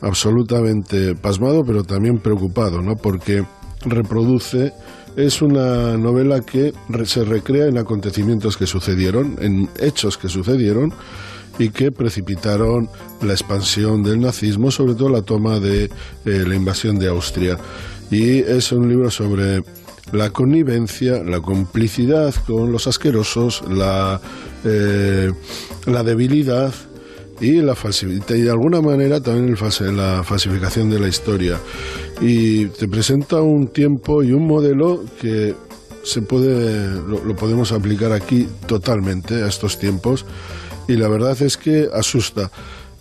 [0.00, 2.96] absolutamente pasmado, pero también preocupado, ¿no?
[2.96, 3.44] Porque
[3.84, 4.72] reproduce
[5.16, 6.72] es una novela que
[7.04, 10.92] se recrea en acontecimientos que sucedieron, en hechos que sucedieron
[11.60, 12.88] y que precipitaron
[13.20, 15.90] la expansión del nazismo, sobre todo la toma de eh,
[16.24, 17.58] la invasión de Austria.
[18.10, 19.62] Y es un libro sobre
[20.12, 24.20] la connivencia, la complicidad con los asquerosos, la,
[24.64, 25.30] eh,
[25.86, 26.72] la debilidad
[27.42, 27.74] y la
[28.30, 31.58] y de alguna manera también el la falsificación de la historia.
[32.22, 35.54] Y te presenta un tiempo y un modelo que
[36.04, 40.24] se puede, lo podemos aplicar aquí totalmente a estos tiempos
[40.88, 42.50] y la verdad es que asusta.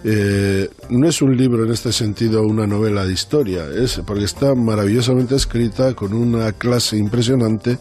[0.03, 4.55] Eh, no es un libro en este sentido una novela de historia, es porque está
[4.55, 7.77] maravillosamente escrita con una clase impresionante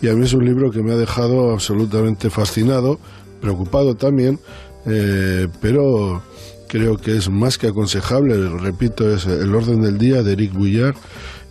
[0.00, 3.00] y a mí es un libro que me ha dejado absolutamente fascinado,
[3.40, 4.38] preocupado también,
[4.86, 6.22] eh, pero
[6.68, 10.94] creo que es más que aconsejable, repito, es El orden del día de Eric Bouillard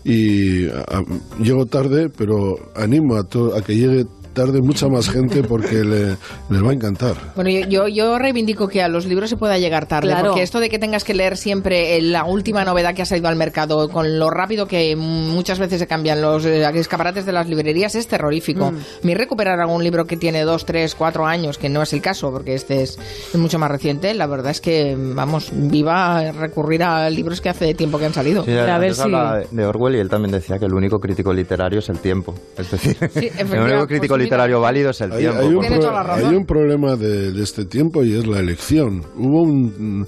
[0.06, 1.04] y a-
[1.44, 4.06] llego tarde, pero animo a, to- a que llegue
[4.38, 6.16] tarde mucha más gente porque le,
[6.50, 7.16] les va a encantar.
[7.36, 10.28] Bueno, yo, yo, yo reivindico que a los libros se pueda llegar tarde, Claro.
[10.30, 13.28] porque esto de que tengas que leer siempre eh, la última novedad que ha salido
[13.28, 17.48] al mercado, con lo rápido que muchas veces se cambian los eh, escaparates de las
[17.50, 18.72] librerías, es terrorífico.
[19.04, 22.32] Mi recuperar algún libro que tiene dos, tres, cuatro años, que no es el caso,
[22.32, 22.98] porque este es,
[23.34, 27.74] es mucho más reciente, la verdad es que, vamos, viva recurrir a libros que hace
[27.74, 28.44] tiempo que han salido.
[28.46, 29.10] Sí, A ver si-
[29.52, 32.36] de- Orwell y él también decía que el único crítico literario es el tiempo.
[32.58, 35.40] Es decir, el efectivamente, único crítico pues literario válido es el Hay, tiempo.
[35.40, 39.04] hay un, pro- hay problema de, de este tiempo y es la elección.
[39.18, 40.08] Hubo un...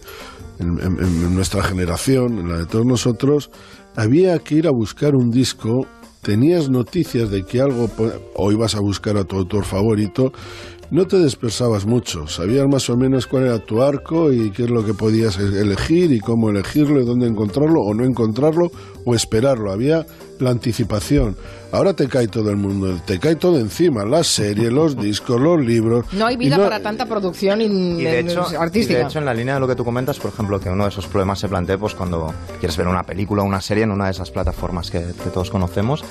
[0.60, 3.49] En, en- en nuestra generación, en la de todos nosotros,
[3.95, 5.88] había que ir a buscar un disco,
[6.21, 7.89] tenías noticias de que algo,
[8.36, 10.34] o ibas a buscar a tu autor favorito,
[10.91, 14.69] no te dispersabas mucho, sabías más o menos cuál era tu arco y qué es
[14.69, 18.71] lo que podías e- elegir y cómo elegirlo y dónde encontrarlo o no encontrarlo
[19.06, 19.71] o esperarlo.
[19.71, 20.06] Había
[20.39, 21.36] la anticipación.
[21.71, 25.60] Ahora te cae todo el mundo, te cae todo encima, las series, los discos, los
[25.63, 26.06] libros.
[26.13, 28.97] No hay vida no- para tanta producción in- Y de, en- hecho, y artística.
[28.99, 30.89] de hecho, en la línea de lo que tú comentas, por ejemplo, que uno de
[30.89, 34.06] esos problemas se plantea pues, cuando quieres ver una película o una serie en una
[34.06, 36.04] de esas plataformas que, que todos conocemos.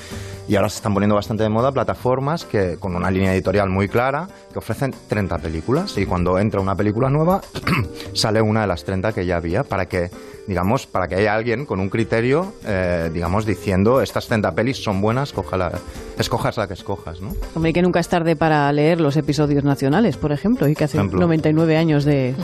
[0.48, 3.87] Y ahora se están poniendo bastante de moda plataformas que con una línea editorial muy
[3.87, 5.96] clara que ofrecen 30 películas.
[5.98, 7.42] Y cuando entra una película nueva,
[8.14, 10.11] sale una de las 30 que ya había para que,
[10.46, 15.02] digamos, para que haya alguien con un criterio, eh, digamos, diciendo estas 30 pelis son
[15.02, 15.78] buenas, cójala-
[16.18, 17.34] escojas la que escojas, ¿no?
[17.54, 20.96] Hombre, que nunca es tarde para leer los episodios nacionales, por ejemplo, y que hace
[20.96, 21.20] Ejemplo.
[21.20, 22.34] 99 años de,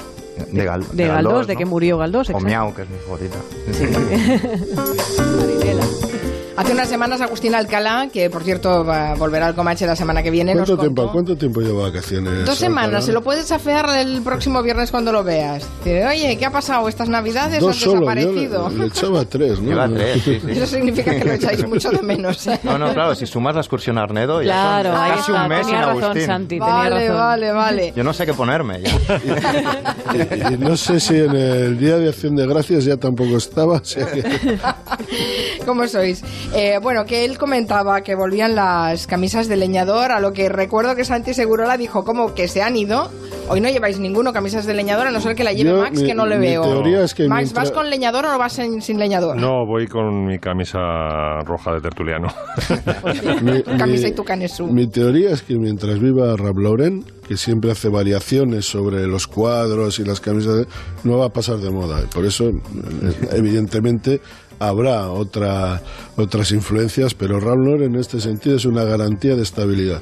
[0.52, 1.58] De, Gal- de Galdós, de ¿no?
[1.58, 2.28] que murió Galdós.
[2.28, 2.46] O exacto.
[2.46, 3.38] Miau, que es mi favorita.
[6.56, 10.22] Hace unas semanas Agustín Alcalá, que por cierto va a volver al Comanche la semana
[10.22, 12.46] que viene, nos ¿Cuánto tiempo, contó- ¿Cuánto tiempo lleva vacaciones?
[12.46, 13.02] Dos semanas, Alcalá?
[13.06, 15.64] se lo puedes afear el próximo viernes cuando lo veas.
[15.84, 16.88] Dice, oye, ¿qué ha pasado?
[16.88, 18.68] ¿Estas navidades Dos has solo, yo desaparecido?
[18.70, 19.68] le, le echaba tres, ¿no?
[19.70, 20.50] Lleva tres, sí, sí.
[20.52, 22.46] Eso significa que lo echáis mucho de menos.
[22.62, 25.42] No, no, claro, si sumas la excursión a Arnedo, ya Claro, son casi está.
[25.42, 26.26] un mes sin tenía razón, Agustín.
[26.26, 27.16] Santi, tenía Vale, razón.
[27.16, 27.92] vale, vale.
[27.96, 28.90] Yo no sé qué ponerme ya.
[30.50, 33.78] Y, y no sé si en el Día de Acción de Gracias ya tampoco estaba.
[33.78, 34.24] o sea que-
[35.66, 36.22] ¿Cómo sois?
[36.54, 40.94] Eh, bueno, que él comentaba que volvían las camisas de leñador, a lo que recuerdo
[40.94, 43.10] que Santi Segurola dijo como que se han ido.
[43.48, 46.00] Hoy no lleváis ninguno camisas de leñador, a no ser que la lleve Yo, Max,
[46.00, 46.62] mi- que no le mi veo.
[46.62, 49.36] teoría es que Max, mientras- ¿vas con leñador o vas sin, sin leñador?
[49.36, 50.78] No, voy con mi camisa
[51.44, 52.28] roja de tertuliano.
[53.42, 54.66] Mi- Camisa mi- y tu canesú.
[54.68, 59.98] Mi teoría es que mientras viva Ralph Lauren, que siempre hace variaciones sobre los cuadros
[59.98, 60.66] y las camisas,
[61.04, 62.00] no va a pasar de moda.
[62.14, 62.52] Por eso, eh,
[63.32, 64.20] evidentemente,
[64.68, 65.80] habrá otra,
[66.16, 70.00] otras influencias, pero Lauren en este sentido es una garantía de estabilidad.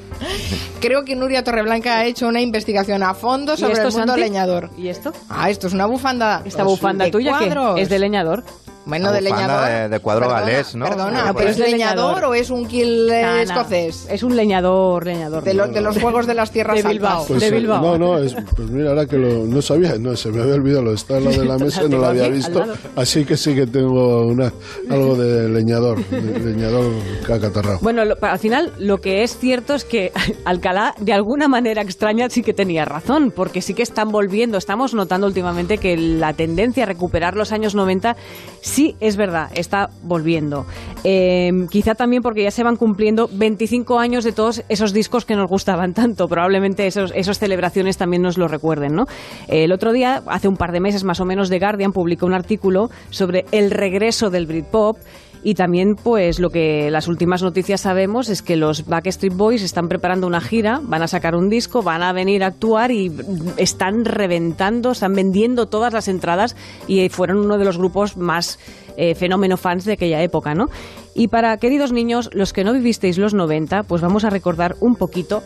[0.79, 4.07] Creo que Nuria Torreblanca ha hecho una investigación a fondo ¿Y sobre esto, el mundo
[4.13, 4.21] Santi?
[4.21, 4.69] leñador.
[4.77, 5.13] ¿Y esto?
[5.29, 6.41] Ah, esto es una bufanda.
[6.45, 8.43] Esta bufanda tuya que es de leñador.
[8.85, 9.69] Bueno, de leñador.
[9.69, 10.85] de- de cuadro Perdona, galés, ¿no?
[10.85, 13.37] Perdona, pero ¿es leñador o es un kill eh, No, no.
[13.39, 14.07] escocés?
[14.09, 15.43] Es un leñador, leñador.
[15.43, 17.25] De, los de los juegos de las tierras De Bilbao.
[17.27, 17.81] Pues, de eh, Bilbao.
[17.81, 20.83] No, no, es, pues mira, ahora que lo, no sabía, no, se me había olvidado,
[20.83, 22.63] lo está al lado de la mesa, no lo había visto,
[22.95, 24.51] así que sí que tengo una,
[24.89, 26.91] algo de leñador, de leñador
[27.25, 27.79] cacatarrao.
[27.81, 30.11] Bueno, lo- al final lo que es cierto es que
[30.45, 34.93] Alcalá de alguna manera extraña sí que tenía razón, porque sí que están volviendo, estamos
[34.93, 38.15] notando últimamente que la tendencia a recuperar los años 90
[38.73, 40.65] sí es verdad, está volviendo.
[41.03, 45.35] Eh, quizá también porque ya se van cumpliendo 25 años de todos esos discos que
[45.35, 49.05] nos gustaban tanto, probablemente esos, esas celebraciones también nos lo recuerden, ¿no?
[49.47, 52.33] El otro día, hace un par de meses más o menos, The Guardian publicó un
[52.33, 54.97] artículo sobre el regreso del Britpop
[55.43, 59.89] y también, pues, lo que las últimas noticias sabemos es que los Backstreet Boys están
[59.89, 63.11] preparando una gira, van a sacar un disco, van a venir a actuar y
[63.57, 66.55] están reventando, están vendiendo todas las entradas
[66.87, 68.57] y fueron uno de los grupos más
[68.95, 70.69] eh, fenómeno fans de aquella época, ¿no?
[71.13, 74.95] Y para, queridos niños, los que no vivisteis los 90, pues vamos a recordar un
[74.95, 75.43] poquito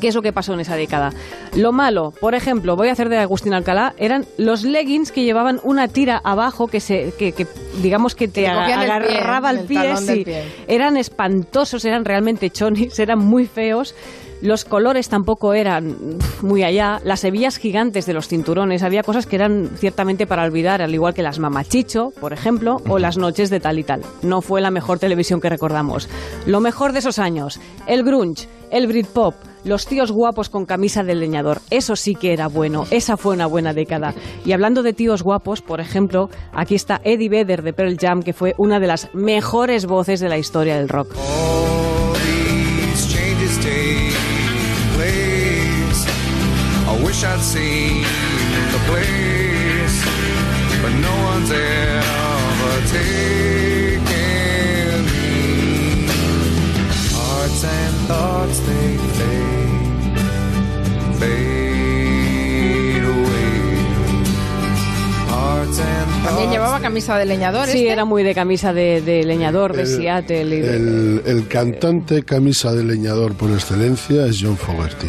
[0.00, 1.12] ¿Qué es lo que pasó en esa década?
[1.56, 5.60] Lo malo, por ejemplo, voy a hacer de Agustín Alcalá, eran los leggings que llevaban
[5.62, 7.46] una tira abajo que se, que, que,
[7.80, 10.24] digamos que te te cogían el pie, agarraba el pie, sí.
[10.24, 10.44] pie.
[10.66, 13.94] Eran espantosos, eran realmente chonis, eran muy feos.
[14.40, 17.00] Los colores tampoco eran muy allá.
[17.04, 21.14] Las hebillas gigantes de los cinturones, había cosas que eran ciertamente para olvidar, al igual
[21.14, 24.02] que las mamachicho, por ejemplo, o las noches de tal y tal.
[24.22, 26.08] No fue la mejor televisión que recordamos.
[26.44, 31.14] Lo mejor de esos años, el grunge, el Britpop, los tíos guapos con camisa de
[31.14, 31.60] leñador.
[31.70, 32.84] Eso sí que era bueno.
[32.90, 34.14] Esa fue una buena década.
[34.44, 38.32] Y hablando de tíos guapos, por ejemplo, aquí está Eddie Vedder de Pearl Jam, que
[38.32, 41.14] fue una de las mejores voces de la historia del rock.
[58.52, 60.18] Thoughts they fade,
[61.18, 63.62] fade away.
[65.28, 67.66] Hearts and También llevaba camisa de leñador.
[67.66, 67.90] Sí, este.
[67.92, 70.56] era muy de camisa de, de leñador de El- Seattle.
[70.56, 75.08] Y de- El, el cantante camisa de leñador por excelencia es John Fogerty.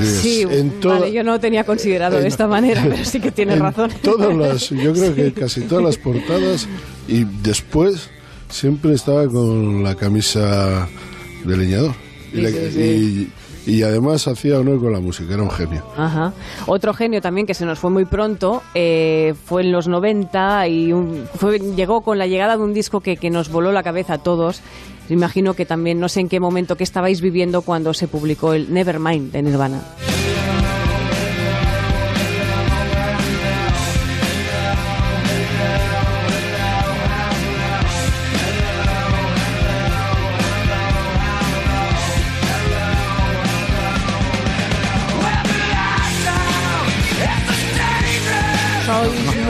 [0.00, 3.30] Sí, en toda- vale, yo no tenía considerado de en- esta manera, pero sí que
[3.30, 3.90] tienes en razón.
[4.02, 6.66] Todas las, yo creo que casi todas las portadas
[7.08, 8.08] y después
[8.48, 10.88] siempre estaba con la camisa
[11.44, 11.94] de leñador.
[12.32, 13.30] Y, Sí, le- sí,
[13.66, 15.84] y- y además hacía honor con la música, era un genio.
[15.96, 16.32] Ajá.
[16.66, 20.92] Otro genio también que se nos fue muy pronto eh, fue en los 90 y
[20.92, 24.14] un- fue- llegó con la llegada de un disco que, que nos voló la cabeza
[24.14, 24.60] a todos.
[25.10, 28.72] Imagino que también, no sé en qué momento que estabais viviendo cuando se publicó el
[28.72, 29.80] Nevermind de Nirvana.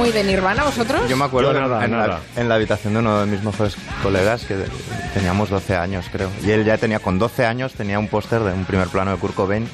[0.02, 1.08] Muy de Nirvana vosotros?
[1.08, 2.06] Yo me acuerdo Yo nada, en, nada.
[2.34, 4.56] La, en la habitación de uno de mis mejores colegas que
[5.14, 6.28] teníamos 12 años, creo.
[6.44, 9.18] Y él ya tenía, con 12 años, tenía un póster de un primer plano de
[9.18, 9.68] Kurt Cobain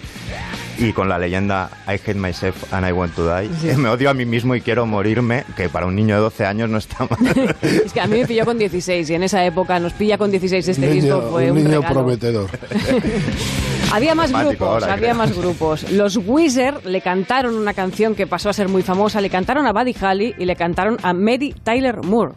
[0.79, 3.49] y con la leyenda I hate myself and I want to die.
[3.77, 6.71] Me odio a mí mismo y quiero morirme, que para un niño de 12 años
[6.71, 7.57] no está mal.
[7.62, 10.31] Es que a mí me pilló con 16 y en esa época nos pilla con
[10.31, 11.95] 16 este niño, disco fue un un, niño regalo.
[11.95, 12.51] prometedor.
[13.93, 15.14] Había más grupos, ahora, había creo.
[15.14, 15.91] más grupos.
[15.93, 19.73] Los Weezer le cantaron una canción que pasó a ser muy famosa, le cantaron a
[19.73, 22.35] Buddy Holly y le cantaron a Mary Tyler Moore.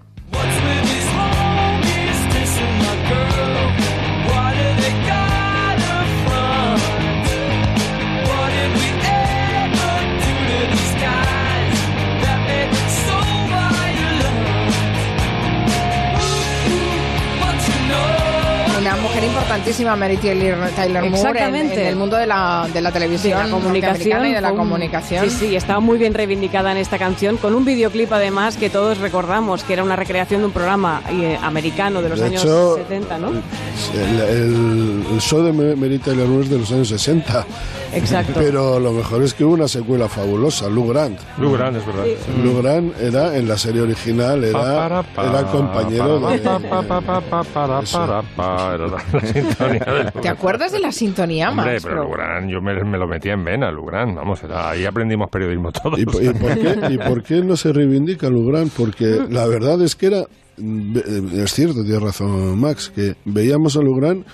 [19.56, 21.82] Importantísima Mary Taylor, Taylor Moore en, Exactamente.
[21.82, 24.58] en el mundo de la, de la televisión de la comunicación y de la un-
[24.58, 25.30] comunicación.
[25.30, 28.98] Sí, sí, estaba muy bien reivindicada en esta canción, con un videoclip además que todos
[29.00, 32.76] recordamos, que era una recreación de un programa eh, americano de los De años hecho,
[32.78, 33.30] 70, ¿no?
[33.30, 37.46] El, el- el show de Mary Taylor Moore es de los años 60.
[37.94, 38.32] Exacto.
[38.36, 41.20] Pero lo mejor es que hubo una secuela fabulosa, Lou Grant.
[41.38, 42.06] Lou Grant, es verdad.
[42.42, 46.38] Lou Grant era, en la serie original, era, era compañero de...
[46.40, 50.80] Pa, pa, pa, pa, pa, para, pa, era la, la sintonía de ¿Te acuerdas de
[50.80, 51.84] la sintonía, Hombre, Max?
[51.84, 54.70] pero Pero- Lou Grant, yo me, me lo metía en vena, Lou Grant, vamos, era,
[54.72, 56.00] ahí aprendimos periodismo todos.
[56.00, 58.72] ¿Y, y por qué, ¿Y por qué no se reivindica Lou Grant?
[58.76, 60.20] Porque la verdad es que era...
[60.20, 64.26] eh, Es cierto, tiene razón Max, que veíamos a Lou Grant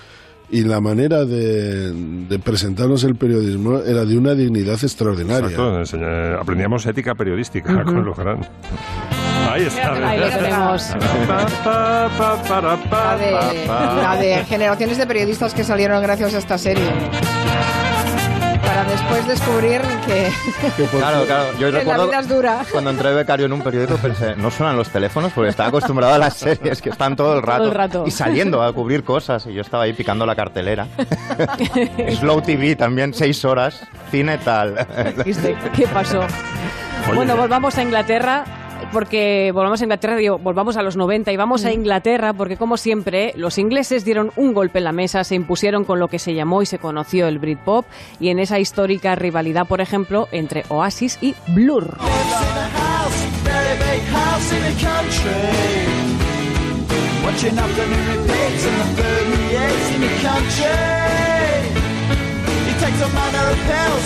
[0.50, 5.50] y la manera de, de presentarnos el periodismo era de una dignidad extraordinaria.
[5.50, 8.46] Exacto, aprendíamos ética periodística con Lou Grant.
[9.48, 10.08] Ahí está.
[10.08, 10.94] Ahí lo tenemos.
[12.90, 16.84] La de, la generaciones de periodistas que salieron gracias a esta serie.
[18.64, 20.30] Para después descubrir que,
[20.90, 21.52] Claro, claro.
[21.58, 22.64] Yo que la recuerdo vida es dura.
[22.70, 26.18] cuando entré becario en un periódico pensé, no suenan los teléfonos porque estaba acostumbrado a
[26.18, 28.04] las series que están todo el rato, el rato.
[28.06, 30.86] y saliendo a cubrir cosas y yo estaba ahí picando la cartelera.
[32.20, 34.86] Slow TV también, seis horas, cine tal.
[35.74, 36.20] ¿Qué pasó?
[37.14, 38.44] Bueno, volvamos a Inglaterra.
[38.92, 42.76] Porque volvamos a Inglaterra, digo, volvamos a los 90 y vamos a Inglaterra porque como
[42.76, 46.34] siempre los ingleses dieron un golpe en la mesa, se impusieron con lo que se
[46.34, 47.84] llamó y se conoció el Britpop
[48.18, 51.98] y en esa histórica rivalidad, por ejemplo, entre Oasis y Blur.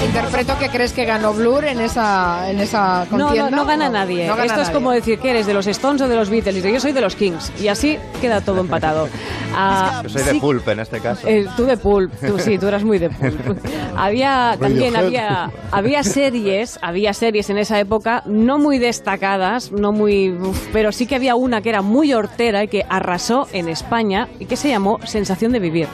[0.05, 3.51] Interpreto que crees que ganó Blur en esa, en esa No, contienda.
[3.51, 4.27] no, no gana nadie.
[4.27, 4.75] No gana Esto es nadie.
[4.75, 6.65] como decir que eres de los Stones o de los Beatles.
[6.65, 7.53] Y yo soy de los Kings.
[7.61, 9.09] Y así queda todo empatado.
[9.55, 11.29] Ah, Yo soy de sí- pulp en este caso.
[11.29, 13.59] Eh, tú de pulp, tú sí, tú eras muy de pulp.
[13.99, 20.31] Había también había había series, había series en esa época no muy destacadas, no muy,
[20.33, 24.27] uf, pero sí que había una que era muy hortera y que arrasó en España
[24.41, 25.89] y que se llamó Sensación de vivir.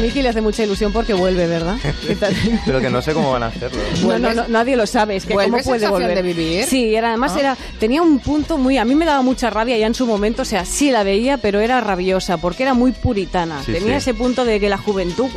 [0.00, 1.76] Miki le hace mucha ilusión porque vuelve, ¿verdad?
[2.66, 3.80] Pero que no sé cómo van a hacerlo.
[4.04, 5.16] No, no, no, nadie lo sabe.
[5.16, 6.14] Es que ¿Vuelve cómo puede volver.
[6.14, 6.64] de vivir?
[6.64, 7.40] Sí, era, además Ah.
[7.40, 8.78] era tenía un punto muy.
[8.78, 10.42] A mí me daba mucha rabia ya en su momento.
[10.42, 13.62] O sea, sí la veía, pero era rabiosa porque era muy puritana.
[13.64, 14.10] Sí, tenía sí.
[14.10, 15.28] ese punto de que la juventud.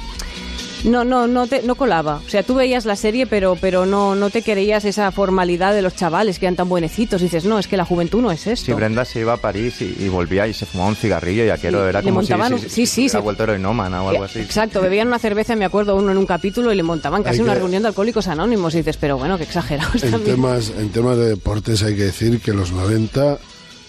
[0.84, 2.22] No, no, no, te, no colaba.
[2.26, 5.82] O sea, tú veías la serie, pero, pero no, no te creías esa formalidad de
[5.82, 7.22] los chavales que eran tan buenecitos.
[7.22, 8.66] dices, no, es que la juventud no es esto.
[8.66, 11.50] Si Brenda se iba a París y, y volvía y se fumaba un cigarrillo y
[11.50, 14.04] aquello Sí, era como si, montaban si, un- si sí, sí, hubiera se- vuelto heroinómana
[14.04, 14.40] o algo así.
[14.40, 17.56] Exacto, bebían una cerveza, me acuerdo uno en un capítulo y le montaban casi una
[17.56, 20.36] reunión de alcohólicos anónimos y dices, pero bueno, qué exagerados En también.
[20.36, 23.38] temas, en temas de deportes hay que decir que los 90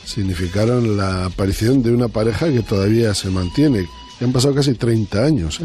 [0.05, 3.87] significaron la aparición de una pareja que todavía se mantiene.
[4.21, 5.61] Han pasado casi 30 años.
[5.61, 5.65] ¿eh?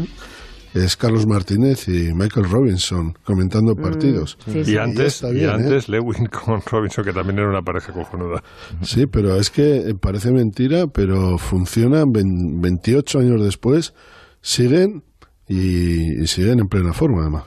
[0.72, 4.38] Es Carlos Martínez y Michael Robinson comentando partidos.
[4.46, 5.52] Mm, sí, Y antes, y bien, ¿eh?
[5.54, 8.42] antes Lewin con Robinson, que también era una pareja cojonuda.
[8.82, 13.94] Sí, pero es que eh, parece mentira, pero funcionan vein- 28 años después,
[14.40, 15.02] siguen
[15.48, 17.44] y, y siguen en plena forma además.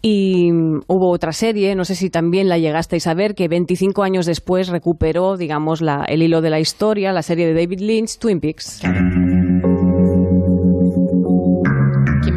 [0.00, 4.04] Y mm, hubo otra serie, no sé si también la llegasteis a ver, que 25
[4.04, 8.18] años después recuperó, digamos, la- el hilo de la historia, la serie de David Lynch,
[8.18, 8.80] Twin Peaks.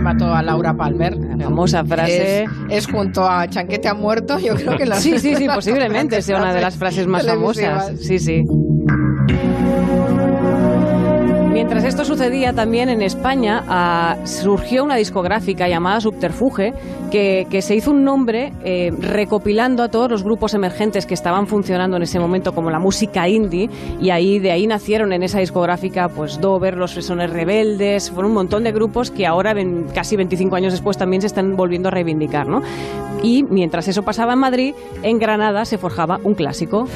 [0.02, 1.16] ¿Quién mató a Laura Palmer?
[1.16, 2.44] La famosa frase.
[2.44, 6.22] Es, es junto a Chanquete ha muerto, yo creo que la Sí, sí, sí, posiblemente
[6.24, 8.00] sea una de las frases más famosas.
[8.00, 8.44] Sí, sí.
[11.52, 16.74] Mientras esto sucedía también en España, ah, surgió una discográfica llamada Subterfuge
[17.12, 21.48] que, que se hizo un nombre eh, recopilando a todos los grupos emergentes que estaban
[21.48, 25.40] funcionando en ese momento como la música indie y ahí de ahí nacieron en esa
[25.40, 29.54] discográfica pues Dover, Los Fresones Rebeldes, fueron un montón de grupos que ahora
[29.94, 32.62] casi 25 años después también se están volviendo a reivindicar, ¿no?
[33.24, 36.88] Y mientras eso pasaba en Madrid, en Granada se forjaba un clásico.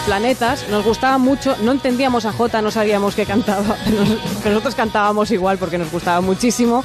[0.00, 4.18] Los planetas, nos gustaba mucho, no entendíamos a Jota, no sabíamos qué cantaba, pero nos-
[4.42, 6.84] pero nosotros cantábamos igual porque nos gustaba muchísimo.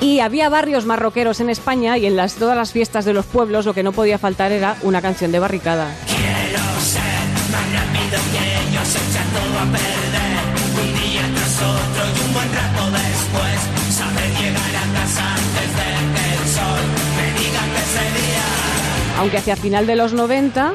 [0.00, 3.66] Y había barrios marroqueros en España y en las, todas las fiestas de los pueblos
[3.66, 5.86] lo que no podía faltar era una canción de barricada.
[19.18, 20.72] Aunque hacia final de los 90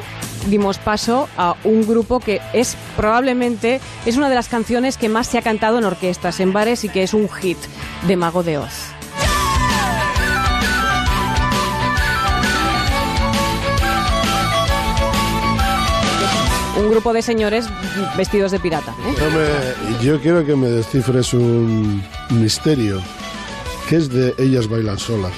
[0.49, 5.27] dimos paso a un grupo que es probablemente es una de las canciones que más
[5.27, 7.57] se ha cantado en orquestas, en bares y que es un hit
[8.07, 8.93] de Mago de Oz.
[16.77, 17.67] Un grupo de señores
[18.17, 18.93] vestidos de pirata.
[19.07, 19.75] ¿eh?
[20.01, 23.01] Yo quiero que me descifres un misterio.
[23.87, 25.33] ¿Qué es de Ellas Bailan Solas?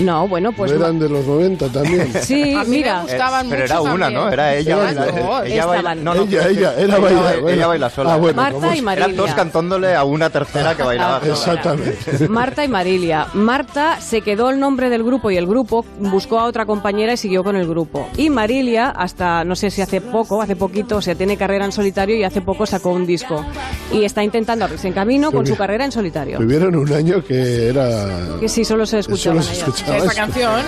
[0.00, 2.12] No, bueno, pues ¿No eran de los 90 también?
[2.22, 2.96] sí, A mí mira.
[2.96, 4.14] me gustaban Pero mucho era una, también.
[4.24, 4.32] ¿no?
[4.32, 5.42] Era ella Eran baila, dos.
[5.46, 7.48] ella baila, no, no, Ella, ella, era ella baila- bueno.
[7.50, 8.14] ella baila sola.
[8.14, 8.80] Ah, bueno, Marta ¿cómo y?
[8.82, 9.04] Marilia.
[9.04, 11.32] Eran todos cantándole a una tercera que bailaba sola.
[11.34, 12.28] Exactamente.
[12.28, 13.26] Marta y Marilia.
[13.34, 17.16] Marta se quedó el nombre del grupo y el grupo buscó a otra compañera y
[17.16, 18.08] siguió con el grupo.
[18.16, 21.72] Y Marilia, hasta no sé si hace poco, hace poquito, o sea, tiene carrera en
[21.72, 23.44] solitario y hace poco sacó un disco.
[23.92, 26.38] Y está intentando abrirse en camino con su carrera en solitario.
[26.38, 28.38] Tuvieron un año que era...
[28.40, 29.42] Que sí, solo se escuchaba.
[29.42, 30.14] Solo se escuchaba Esta eso.
[30.14, 30.62] canción.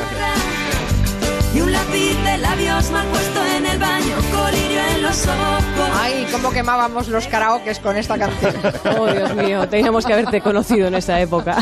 [1.55, 5.65] Y un lápiz de labios mal puesto en el baño, colirio en los ojos.
[5.95, 8.55] Ay, cómo quemábamos los karaokes con esta canción.
[8.99, 11.59] Oh, Dios mío, teníamos que haberte conocido en esa época.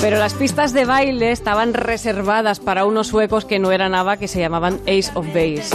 [0.00, 4.28] Pero las pistas de baile estaban reservadas para unos suecos que no eran ABBA, que
[4.28, 5.70] se llamaban Ace of Base.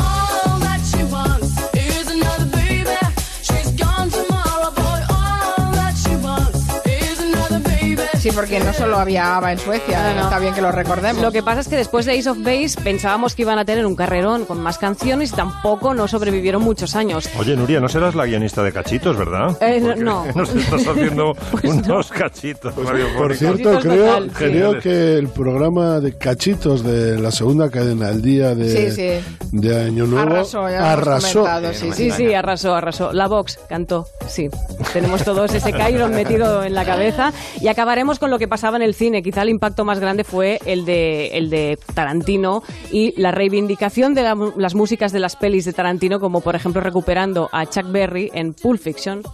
[8.24, 10.22] Sí, porque no solo había ABBA en Suecia, No, no.
[10.24, 11.22] está bien que lo recordemos.
[11.22, 13.86] Lo que pasa es que después de Ace of Base pensábamos que iban a tener
[13.86, 17.30] un carrerón con más canciones y tampoco no sobrevivieron muchos años.
[17.38, 19.58] Oye, Nuria, no serás la guionista de cachitos, ¿verdad?
[19.62, 20.26] Eh, no.
[20.36, 24.36] Nos estás haciendo unos cachitos Por cierto, Cachitos creo, total, sí.
[24.38, 29.48] creo que el programa de cachitos de la segunda cadena, el día de, Sí, sí.
[29.52, 31.40] de Año Nuevo, Arrasó, arrasó.
[31.42, 33.12] comentado, sí, Sí, sí, arrasó, arrasó.
[33.12, 34.50] La Vox cantó, sí.
[34.94, 37.34] Tenemos todos ese Cairo metido en la cabeza.
[37.60, 39.24] Y acabaremos con lo que pasaba en el cine.
[39.24, 44.24] Quizá el impacto más grande fue el de, el de Tarantino y la reivindicación de
[44.58, 48.54] las músicas de las pelis de Tarantino, como por ejemplo recuperando a Chuck Berry en
[48.54, 49.20] Pulp Fiction.
[49.20, 49.26] It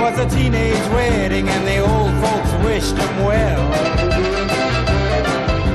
[0.00, 2.96] was a teenage wedding and the old folks wished
[3.26, 3.60] well.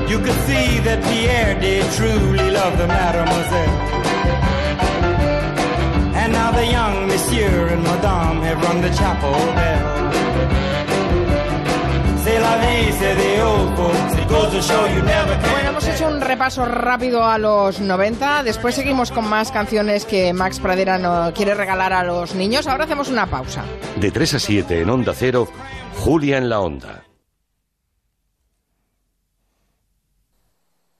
[0.08, 2.86] You could see that Pierre did truly love the.
[6.26, 10.25] And now the young monsieur and madame have rung the chapel bell.
[15.50, 18.42] Bueno, hemos hecho un repaso rápido a los 90.
[18.42, 22.66] Después seguimos con más canciones que Max Pradera no quiere regalar a los niños.
[22.66, 23.64] Ahora hacemos una pausa.
[23.98, 25.48] De 3 a 7 en Onda Cero,
[26.00, 27.04] Julia en la Onda.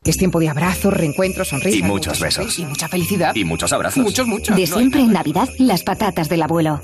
[0.04, 1.80] Es tiempo de abrazos, reencuentros, sonrisas.
[1.80, 2.58] Y muchos besos.
[2.58, 3.34] Y mucha felicidad.
[3.34, 4.02] Y muchos abrazos.
[4.02, 4.56] Muchos, muchos.
[4.56, 6.80] De siempre en Navidad, las patatas del abuelo.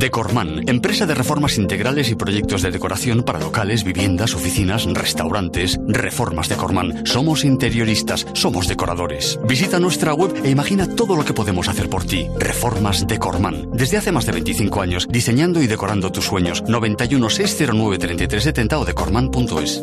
[0.00, 5.78] Decorman, empresa de reformas integrales y proyectos de decoración para locales, viviendas, oficinas, restaurantes.
[5.86, 7.06] Reformas Decorman.
[7.06, 9.38] Somos interioristas, somos decoradores.
[9.46, 12.26] Visita nuestra web e imagina todo lo que podemos hacer por ti.
[12.38, 13.72] Reformas Decorman.
[13.72, 16.62] Desde hace más de 25 años, diseñando y decorando tus sueños.
[16.62, 19.82] 91 609 3370 o decorman.es.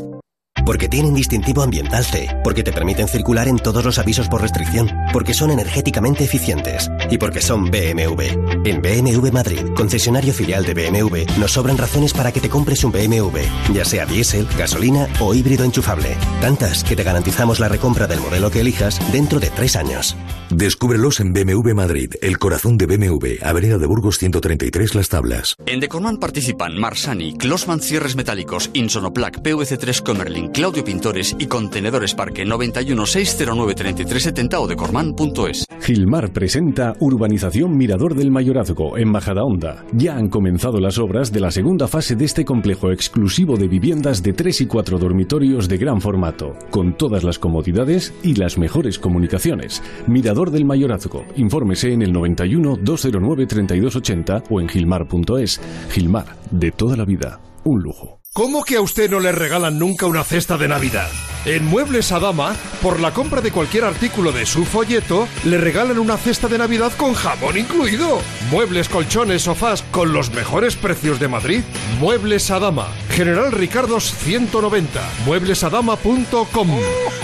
[0.67, 4.91] Porque tienen distintivo ambiental C, porque te permiten circular en todos los avisos por restricción,
[5.13, 8.23] porque son energéticamente eficientes y porque son BMW.
[8.65, 12.91] En BMW Madrid, concesionario filial de BMW, nos sobran razones para que te compres un
[12.91, 13.39] BMW,
[13.73, 16.17] ya sea diésel, gasolina o híbrido enchufable.
[16.41, 20.17] Tantas que te garantizamos la recompra del modelo que elijas dentro de tres años.
[20.49, 25.55] Descúbrelos en BMW Madrid, el corazón de BMW, Avenida de Burgos 133 Las Tablas.
[25.65, 32.45] En Decorman participan Marsani, Closman Cierres Metálicos, Insonoplac, PVC3 Comerlin, Claudio Pintores y Contenedores Parque
[32.45, 35.65] 91 609 3370 o decorman.es.
[35.81, 39.83] Gilmar presenta Urbanización Mirador del Mayorazgo en Bajada Onda.
[39.91, 44.23] Ya han comenzado las obras de la segunda fase de este complejo exclusivo de viviendas
[44.23, 48.97] de 3 y 4 dormitorios de gran formato, con todas las comodidades y las mejores
[48.97, 49.83] comunicaciones.
[50.07, 51.25] Mirador del Mayorazgo.
[51.35, 55.59] Infórmese en el 91 209 3280 o en gilmar.es.
[55.89, 58.16] Gilmar, de toda la vida, un lujo.
[58.37, 61.09] ¿Cómo que a usted no le regalan nunca una cesta de Navidad?
[61.45, 66.17] En Muebles Adama, por la compra de cualquier artículo de su folleto, le regalan una
[66.17, 68.21] cesta de Navidad con jamón incluido.
[68.51, 71.63] Muebles, colchones, sofás con los mejores precios de Madrid.
[71.99, 76.69] Muebles Adama, General Ricardos 190, mueblesadama.com.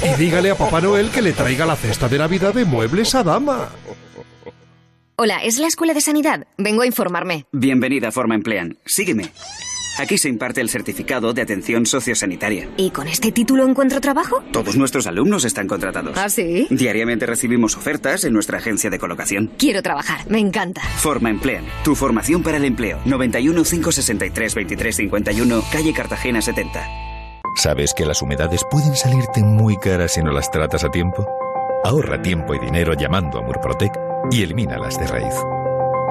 [0.01, 3.70] Y dígale a Papá Noel que le traiga la cesta de Navidad de Muebles Adama.
[5.18, 6.47] Hola, ¿es la Escuela de Sanidad?
[6.57, 7.45] Vengo a informarme.
[7.51, 8.80] Bienvenida a Forma Emplean.
[8.84, 9.32] Sígueme.
[10.00, 12.68] Aquí se imparte el certificado de atención sociosanitaria.
[12.78, 14.44] ¿Y con este título encuentro trabajo?
[14.52, 16.18] Todos nuestros alumnos están contratados.
[16.18, 16.68] ¿Ah, sí?
[16.72, 19.52] Diariamente recibimos ofertas en nuestra agencia de colocación.
[19.58, 20.82] Quiero trabajar, me encanta.
[20.82, 21.66] Forma Emplean.
[21.84, 23.00] Tu formación para el empleo.
[23.06, 26.88] 91 563 23 51, calle Cartagena 70.
[27.56, 31.28] ¿Sabes que las humedades pueden salirte muy caras si no las tratas a tiempo?
[31.84, 33.94] Ahorra tiempo y dinero llamando a Murprotec
[34.32, 35.36] y elimínalas de raíz.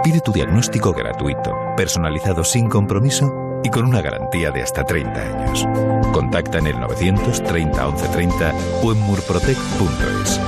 [0.04, 5.66] Pide tu diagnóstico gratuito, personalizado sin compromiso y con una garantía de hasta 30 años.
[6.12, 10.40] Contacta en el 930 1130 o en murprotec.es.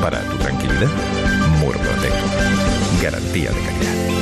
[0.00, 0.88] Para tu tranquilidad,
[1.60, 2.12] Murprotec.
[3.02, 4.21] Garantía de calidad.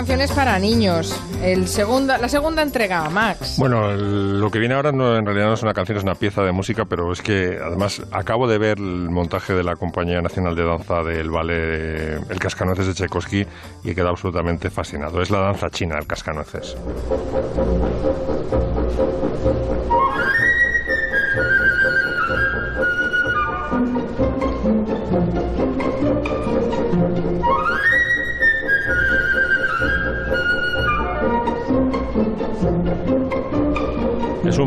[0.00, 1.14] canciones para niños.
[1.42, 3.56] El segunda, la segunda entrega, Max.
[3.58, 6.42] Bueno, lo que viene ahora no, en realidad no es una canción, es una pieza
[6.42, 10.56] de música, pero es que además acabo de ver el montaje de la Compañía Nacional
[10.56, 13.46] de Danza del ballet El Cascanueces de Tchaikovsky
[13.84, 15.20] y he quedado absolutamente fascinado.
[15.20, 16.78] Es la danza china, el Cascanueces.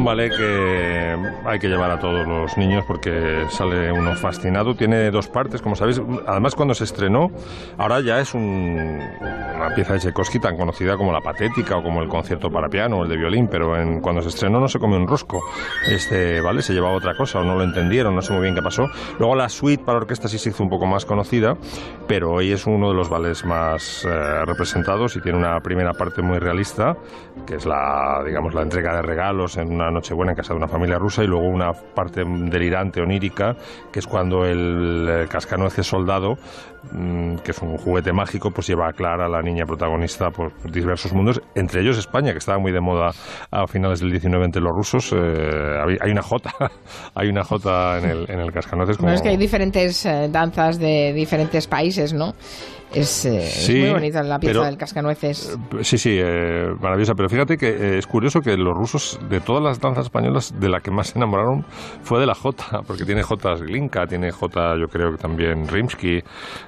[0.01, 4.75] Ballet que hay que llevar a todos los niños porque sale uno fascinado.
[4.75, 6.01] Tiene dos partes, como sabéis.
[6.25, 7.29] Además, cuando se estrenó,
[7.77, 9.01] ahora ya es un-
[9.55, 12.99] una pieza de Tchaikovsky tan conocida como la patética o como el concierto para piano
[12.99, 15.41] o el de violín, pero en, cuando se estrenó no se comió un rosco.
[15.89, 18.61] Este vale se llevaba otra cosa o no lo entendieron, no sé muy bien qué
[18.61, 18.87] pasó.
[19.19, 21.57] Luego la suite para orquesta sí se hizo un poco más conocida,
[22.07, 26.21] pero hoy es uno de los ballets más eh, representados y tiene una primera parte
[26.21, 26.95] muy realista,
[27.45, 30.67] que es la, digamos, la entrega de regalos en una nochebuena en casa de una
[30.67, 33.55] familia rusa y luego una parte delirante, onírica,
[33.91, 36.35] que es cuando el, cascanueces soldado,
[36.91, 41.13] mm, que es un juguete mágico, pues lleva a Clara, la niña protagonista, por diversos
[41.13, 43.11] mundos, entre ellos España, que estaba muy de moda
[43.51, 45.13] a finales del 19 entre los rusos.
[45.13, 46.51] eh, hay- una J,
[47.15, 48.97] hay una J en el, en el cascanueces.
[48.97, 52.33] Bueno, es que hay diferentes eh, danzas de diferentes países, ¿no?
[52.93, 55.57] Es, eh, es Sí, muy bonita la pieza pero- del cascanueces.
[55.81, 57.13] Sí, sí, eh, maravillosa.
[57.15, 60.69] Pero fíjate que eh, es curioso que los rusos, de todas las danzas españolas, de
[60.69, 61.63] la que más se enamoraron
[62.03, 66.21] fue de la Jota, porque tiene Jotas Glinka, tiene Jota, yo creo que también Rimsky.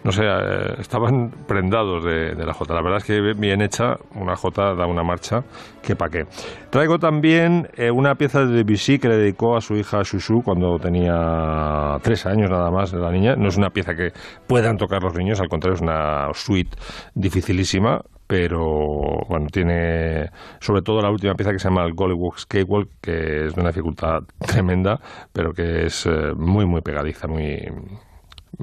[0.04, 2.74] No sé, eh, estaban prendados de, de la Jota.
[2.74, 5.42] La verdad es que bien hecha, una Jota da una marcha
[5.84, 6.24] que pa' qué.
[6.72, 10.78] Traigo también eh, una pieza de Debussy que le dedicó a su hija Shushu cuando
[10.80, 13.36] tenía tres años nada más, la niña.
[13.36, 14.10] No es una pieza que
[14.48, 16.76] puedan tocar los niños, al contrario, es una suite
[17.14, 22.90] dificilísima, pero bueno, tiene sobre todo la última pieza que se llama el Gollywog Skatewalk,
[23.02, 25.00] que es de una dificultad tremenda,
[25.32, 27.72] pero que es eh, muy, muy pegadiza, muy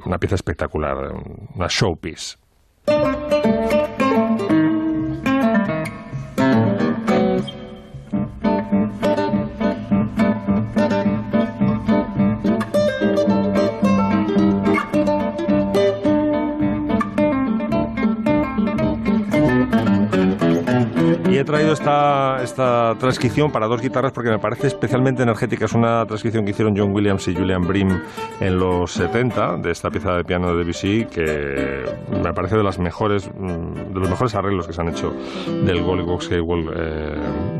[0.05, 1.13] una pieza espectacular,
[1.55, 2.37] una showpiece.
[21.43, 25.65] He traído esta, esta transcripción para dos guitarras porque me parece especialmente energética.
[25.65, 28.01] Es una transcripción que hicieron John Williams y Julian Brim
[28.39, 31.83] en los 70 de esta pieza de piano de Debussy que
[32.23, 35.13] me parece de las mejores mm, de los mejores arreglos que se han hecho
[35.65, 37.15] del Gollywog Skatewalk eh,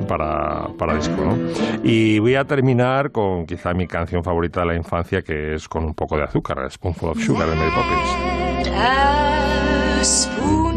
[0.07, 1.21] para, para disco.
[1.21, 1.37] ¿no?
[1.83, 5.83] Y voy a terminar con quizá mi canción favorita de la infancia que es con
[5.83, 8.13] un poco de azúcar, Spoonful of Sugar de Mary Poppins.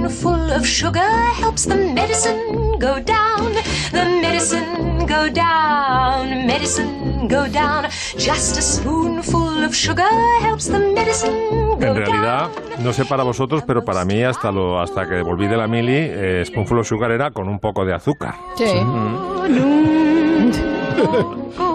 [0.05, 1.09] Of sugar
[1.41, 3.53] helps the medicine go down.
[3.93, 6.47] The medicine go down.
[6.47, 7.87] Medicine go down.
[8.17, 10.09] Just a spoonful of sugar
[10.43, 14.81] helps the medicine go En realidad, no sé para vosotros, pero para mí hasta lo
[14.81, 17.95] hasta que volví de la mili, eh, Spoonful of Sugar era con un poco de
[17.95, 18.35] azúcar.
[18.57, 18.65] Sí.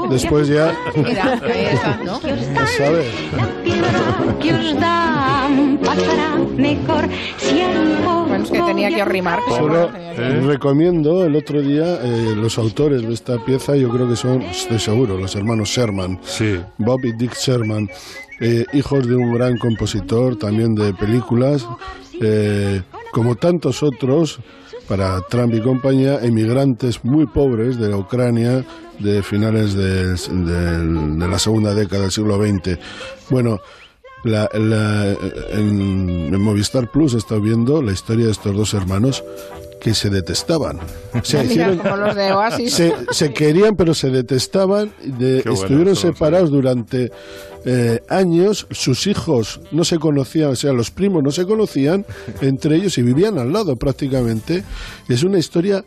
[0.09, 0.73] Después ya.
[0.95, 1.79] Mira, ahí
[5.93, 6.45] está, ¿no?
[7.55, 8.01] Ya sabes.
[8.27, 9.39] Bueno, es que tenía que rimar.
[9.47, 9.91] Solo
[10.47, 14.79] recomiendo el otro día eh, los autores de esta pieza, yo creo que son, estoy
[14.79, 16.19] seguro, los hermanos Sherman.
[16.23, 16.59] Sí.
[16.77, 17.89] Bob y Dick Sherman.
[18.43, 21.67] eh, hijos de un gran compositor también de películas,
[22.19, 22.81] eh,
[23.11, 24.39] como tantos otros,
[24.87, 28.65] para Trump y compañía, emigrantes muy pobres de la Ucrania
[28.97, 30.15] de finales del-
[30.47, 32.79] del- de la segunda década del siglo XX.
[33.29, 33.59] Bueno,
[34.23, 35.11] la- la-
[35.51, 39.23] en, en Movistar Plus he estado viendo la historia de estos dos hermanos
[39.79, 40.79] que se detestaban.
[41.13, 42.73] O sea, Mira, hicieron- como los de Oasis.
[42.73, 44.91] se, se querían, pero se detestaban.
[45.03, 47.11] De- Qué bueno, estuvieron separados durante
[47.65, 48.67] eh, años.
[48.71, 52.05] Sus hijos no se conocían, o sea, los primos no se conocían
[52.41, 54.63] entre ellos y vivían al lado prácticamente.
[55.09, 55.83] Es una historia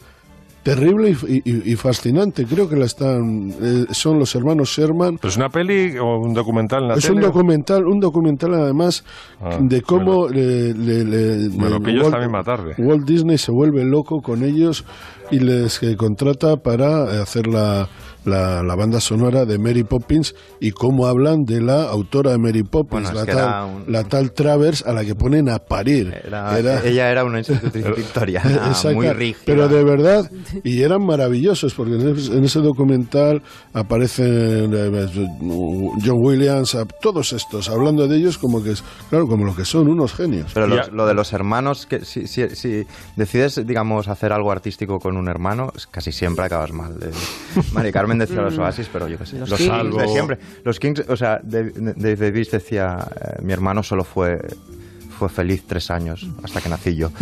[0.64, 2.44] terrible y, y- y fascinante.
[2.46, 3.50] Creo que la están.
[3.62, 5.18] eh, son los hermanos Sherman.
[5.18, 7.26] ¿Pero es una peli o un documental en la Es un tele?
[7.28, 9.04] documental, un documental además
[9.40, 11.48] Ah, de cómo le, le-.
[12.78, 14.84] Walt Disney se vuelve loco con ellos
[15.30, 17.88] y les eh, contrata para hacer la,
[18.24, 22.62] la, la banda sonora de Mary Poppins y cómo hablan de la autora de Mary
[22.62, 26.14] Poppins, Bueno, la, tal, un- la tal Travers, a la que ponen a parir.
[26.24, 29.42] Era- ella era una institutriz victoriana muy rígida.
[29.46, 30.30] Pero de verdad,
[30.62, 35.08] y eran maravillosos, porque en ese, en ese documental aparecen eh,
[36.04, 39.64] John Williams, a- todos estos, hablando de ellos como que es, claro, como lo que
[39.64, 40.50] son, unos genios.
[40.54, 44.98] Pero los- lo de los hermanos, que si, si, si decides, digamos, hacer algo artístico
[44.98, 46.94] con un hermano, casi siempre acabas mal.
[47.02, 47.10] Eh,
[47.72, 48.60] Mari Carmen decía los Mm.
[48.60, 49.38] Oasis, pero yo qué sé.
[49.38, 49.96] Los Los, Kings.
[49.96, 50.38] De siempre.
[50.64, 51.72] Los Kings, o sea, Dave,
[52.16, 54.38] Davis decía, eh, mi hermano solo fue
[55.16, 57.08] fue feliz tres años hasta que nací yo.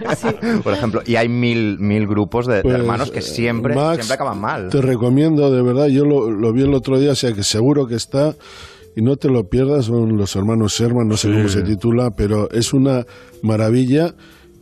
[0.64, 4.14] Por ejemplo, y hay mil, mil grupos de, de Pues, hermanos que siempre, Max, siempre
[4.14, 4.68] acaban mal.
[4.70, 7.86] Te recomiendo, de verdad, yo lo, lo vi el otro día, o sea que seguro
[7.86, 8.34] que está,
[8.96, 11.34] y no te lo pierdas, son los hermanos Sherman, no sé Sí.
[11.34, 13.04] cómo se titula, pero es una
[13.42, 14.14] maravilla.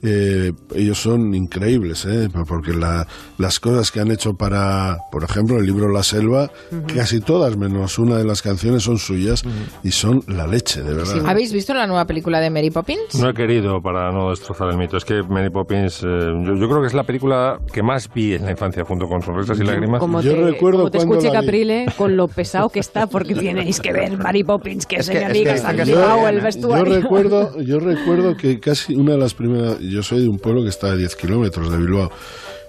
[0.05, 2.28] Eh, ellos son increíbles, ¿eh?
[2.46, 3.07] porque la-
[3.38, 6.50] las cosas que han hecho para, por ejemplo, el libro La Selva,
[6.94, 9.42] casi todas menos una de las canciones son suyas
[9.82, 11.24] y son la leche, de verdad.
[11.26, 13.14] ¿Habéis visto la nueva película de Mary Poppins?
[13.18, 14.96] No he querido para no destrozar el mito.
[14.96, 18.34] Es que Mary Poppins, eh, yo, yo creo que es la película que más vi
[18.34, 20.00] en la infancia, junto con Sonrisas y Lágrimas.
[20.00, 21.30] Como Yo te, recuerdo como te escuche.
[21.32, 25.11] Caprile con lo pesado que está, porque tenéis que ver Mary Poppins, que Es es
[25.11, 26.84] que- mi es amiga, que está el vestuario.
[26.94, 30.62] Yo recuerdo, yo recuerdo que casi una de las primeras, yo soy de un pueblo
[30.62, 32.11] que está a 10 kilómetros de Bilbao,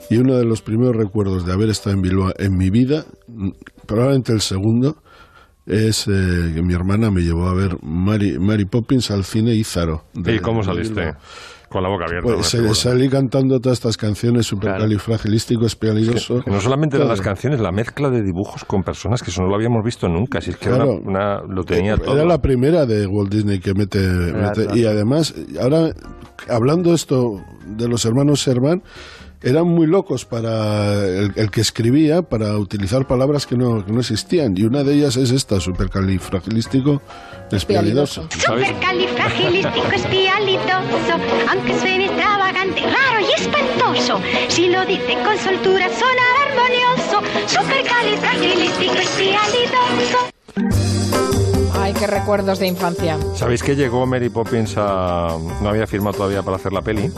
[0.10, 3.50] y uno de los primeros recuerdos de haber estado en Bilbao en mi vida, mm,
[3.88, 4.98] probablemente el segundo,
[5.66, 10.04] es eh, que mi hermana me llevó a ver Mary, Mary Poppins al cine Ízaro.
[10.14, 10.94] de- ¿Y cómo saliste?
[11.02, 11.18] Bilbao.
[11.76, 12.34] Con la boca abierta.
[12.34, 16.40] Pues se- salí cantando todas estas canciones, supercalifragilístico, espialidoso.
[16.42, 17.18] Que no solamente eran Claro.
[17.18, 20.40] las canciones, la mezcla de dibujos con personas que eso no lo habíamos visto nunca.
[20.40, 20.92] Si es que era Claro.
[21.04, 22.16] una, una- lo tenía todo.
[22.16, 24.78] Era la primera de Walt Disney que mete, mete- claro.
[24.78, 25.90] y además ahora
[26.48, 28.82] hablando esto de los hermanos Sherman
[29.42, 34.00] eran muy locos para el, el que escribía para utilizar palabras que no, que no
[34.00, 37.02] existían y una de ellas es esta supercalifragilístico
[37.52, 38.28] espialidoso.
[38.32, 40.45] Supercalifragilístico espialidoso,
[41.50, 44.22] aunque suene extravagante, raro y espantoso.
[44.50, 47.22] Si lo dicen con soltura, sonará armonioso.
[47.48, 51.05] Supercalifragilístico espialidoso.
[51.98, 53.18] Qué recuerdos de infancia.
[53.36, 55.38] ¿Sabéis que llegó Mary Poppins a...
[55.62, 57.10] no había firmado todavía para hacer la peli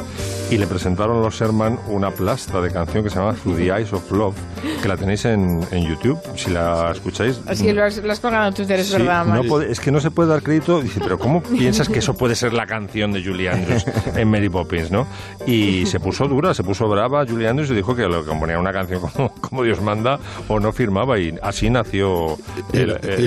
[0.51, 3.91] y le presentaron los Sherman una plasta de canción que se llama Through the Eyes
[3.91, 4.35] of Love
[4.81, 8.47] que la tenéis en, en YouTube si la escucháis Así lo has, lo has colgado
[8.47, 10.79] en Twitter, es Sí, verdad, no puede- es que no se puede dar crédito.
[10.81, 14.47] Dice, pero ¿cómo piensas que eso puede ser la canción de Julie Andrews en Mary
[14.49, 15.07] Poppins, no?
[15.45, 18.71] Y se puso dura, se puso brava Julie Andrews y dijo que lo componía una
[18.71, 22.37] canción como, como Dios manda o no firmaba y así nació
[22.71, 23.21] Y la- y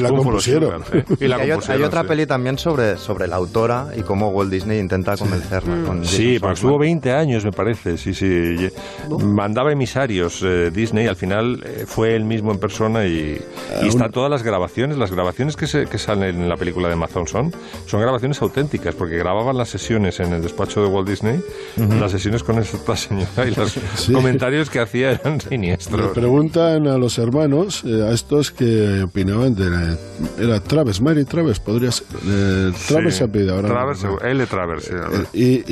[0.00, 0.82] la y compusieron.
[0.90, 0.95] Sí.
[1.20, 2.08] Y la Y hay, hay otra sí.
[2.08, 5.86] peli también sobre, sobre la autora y cómo Walt Disney intenta convencerla.
[5.86, 8.26] con Sí, porque estuvo 20 años, me parece, sí, sí.
[8.26, 13.40] Y- Mandaba emisarios eh, Disney, al final eh, fue él mismo en persona y,
[13.82, 14.98] y están todas las grabaciones.
[14.98, 17.52] Las grabaciones que, se, que salen en la película de Amazon son,
[17.86, 21.40] son grabaciones auténticas, porque grababan las sesiones en el despacho de Walt Disney,
[21.76, 23.78] las sesiones con esta señora y los
[24.12, 26.12] comentarios que hacía eran Le siniestros.
[26.12, 29.96] preguntan a los hermanos, eh, a estos que opinaban de la-
[30.38, 32.06] era Traves, Mary Traves, podría ser.
[32.26, 33.68] eh, Traves Sí, se apellida ahora.
[33.68, 34.26] no Travers, recuerdo.
[34.26, 34.46] L.
[34.46, 34.92] Travers, sí.
[35.34, 35.64] Eh,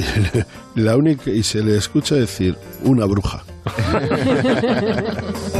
[0.74, 3.44] y, la única y se le escucha decir una bruja.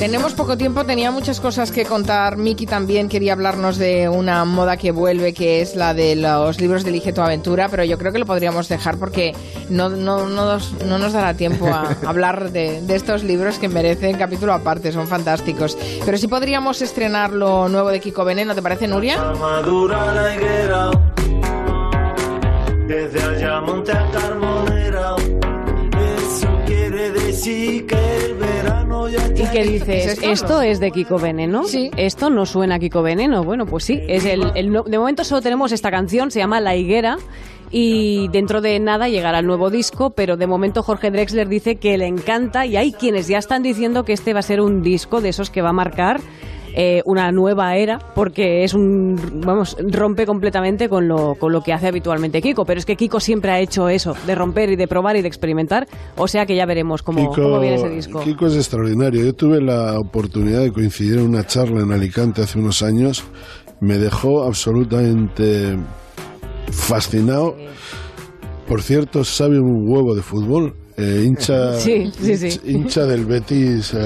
[0.00, 2.38] Tenemos poco tiempo, tenía muchas cosas que contar.
[2.38, 6.84] Miki también quería hablarnos de una moda que vuelve, que es la de los libros
[6.84, 9.34] de Elige tu aventura, pero yo creo que lo podríamos dejar porque
[9.68, 13.68] no, no, no, nos, no nos dará tiempo a hablar de, de estos libros que
[13.68, 15.76] merecen capítulo aparte, son fantásticos.
[16.02, 19.20] Pero sí podríamos estrenar lo nuevo de Kiko Veneno, ¿te parece, Nuria?
[19.38, 20.90] madura la higuera,
[22.86, 25.16] desde allá monte a Carbonera,
[27.42, 30.06] sí que el verano ya ¿Y qué dices?
[30.06, 30.30] ¿Es esto?
[30.30, 31.64] ¿Esto es de Kiko Veneno?
[31.64, 31.90] Sí.
[31.96, 33.42] ¿Esto no suena a Kiko Veneno?
[33.44, 34.00] Bueno, pues sí.
[34.08, 37.16] Es el, el no- de momento solo tenemos esta canción, se llama La Higuera.
[37.72, 41.96] Y dentro de nada llegará el nuevo disco, pero de momento Jorge Drexler dice que
[41.98, 45.20] le encanta y hay quienes ya están diciendo que este va a ser un disco
[45.20, 46.20] de esos que va a marcar
[46.74, 51.72] eh, una nueva era, porque es un, vamos, rompe completamente con lo, con lo que
[51.72, 52.64] hace habitualmente Kiko.
[52.64, 55.28] Pero es que Kiko siempre ha hecho eso, de romper y de probar y de
[55.28, 55.86] experimentar.
[56.16, 58.20] O sea que ya veremos cómo, cómo viene ese disco.
[58.20, 59.24] Kiko es extraordinario.
[59.24, 63.24] Yo tuve la oportunidad de coincidir en una charla en Alicante hace unos años.
[63.80, 65.76] Me dejó absolutamente
[66.70, 67.56] fascinado.
[68.68, 70.74] Por cierto, sabe un huevo de fútbol.
[70.96, 72.60] eh, hincha, Sí, sí, sí.
[72.64, 73.98] hincha del Betis eh,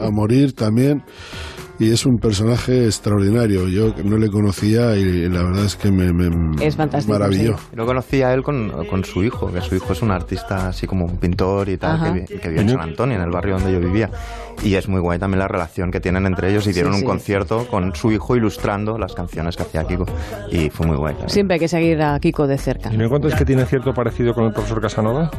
[0.00, 1.02] a, a morir también.
[1.80, 3.66] Y es un personaje extraordinario.
[3.66, 6.28] Yo no le conocía y la verdad es que me, me
[6.64, 7.56] Es fantástico, maravilló.
[7.74, 10.86] Lo conocí a él con, con su hijo, que su hijo es un artista así
[10.86, 12.12] como un pintor y tal, Ajá.
[12.12, 14.10] que, que vive en San Antonio, en el barrio donde yo vivía.
[14.62, 17.00] Y es muy guay también la relación que tienen entre ellos y dieron Sí, un
[17.00, 17.06] sí.
[17.06, 20.04] concierto con su hijo ilustrando las canciones que hacía Kiko.
[20.52, 21.14] Y fue muy guay.
[21.14, 21.30] también.
[21.30, 22.92] Siempre hay que seguir a Kiko de cerca.
[22.92, 25.30] ¿Y me cuentas que tiene cierto parecido con el profesor Casanova?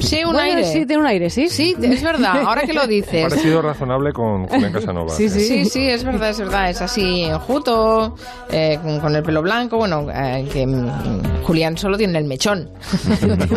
[0.00, 0.64] Sí, un Bueno, aire.
[0.64, 1.48] Sí, tiene un aire, sí.
[1.48, 3.22] Sí, es verdad, ahora que lo dices.
[3.30, 5.08] Parecido razonable con Julián Casanova.
[5.08, 6.70] Sí, sí, sí, es verdad, es verdad.
[6.70, 8.14] Es así enjuto,
[8.50, 9.76] eh, con, con el pelo blanco.
[9.78, 12.70] Bueno, eh, que mm, Julián solo tiene el mechón.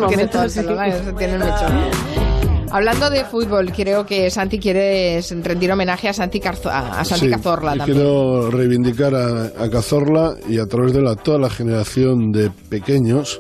[0.08, 0.60] Tiene todo el sí.
[0.62, 2.26] pelo blanco, tiene el mechón.
[2.72, 7.26] Hablando de fútbol, creo que Santi quiere rendir homenaje a Santi, Carzo- a a Santi
[7.28, 7.98] Sí, Cazorla también.
[7.98, 13.40] quiero reivindicar a, a Cazorla y a través de la, toda la generación de pequeños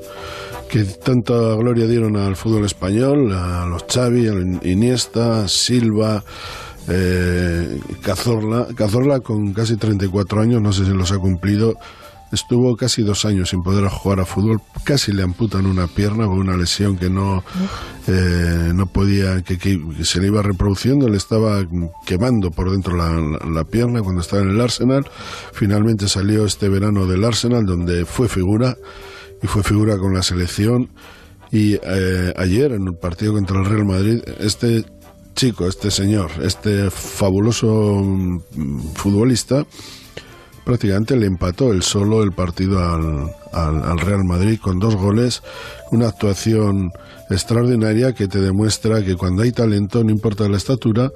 [0.70, 4.34] que tanta gloria dieron al fútbol español, a los Xavi, a
[4.68, 6.24] Iniesta, Silva,
[6.88, 8.67] eh, Cazorla.
[8.75, 11.77] Cazorla con casi 34 años, no sé si los ha cumplido,
[12.31, 16.38] estuvo casi dos años sin poder jugar a fútbol, casi le amputan una pierna con
[16.39, 17.43] una lesión que no,
[18.07, 21.65] eh, no podía, que, que se le iba reproduciendo, le estaba
[22.05, 25.05] quemando por dentro la, la- la pierna cuando estaba en el Arsenal.
[25.53, 28.75] Finalmente salió este verano del Arsenal, donde fue figura,
[29.41, 30.89] y fue figura con la selección.
[31.51, 34.83] Y eh, ayer, en el partido contra el Real Madrid, este
[35.36, 37.67] chico, este señor, este fabuloso
[38.03, 38.39] mm,
[38.95, 39.65] futbolista,
[40.65, 45.43] prácticamente le empató el solo el partido al, al- al Real Madrid con dos goles,
[45.91, 46.91] una actuación
[47.29, 51.11] extraordinaria que te demuestra que cuando hay talento no importa la estatura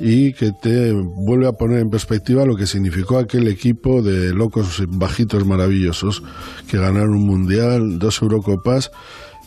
[0.00, 4.82] y que te vuelve a poner en perspectiva lo que significó aquel equipo de locos
[4.88, 6.22] bajitos maravillosos
[6.68, 8.90] que ganaron un mundial, dos Eurocopas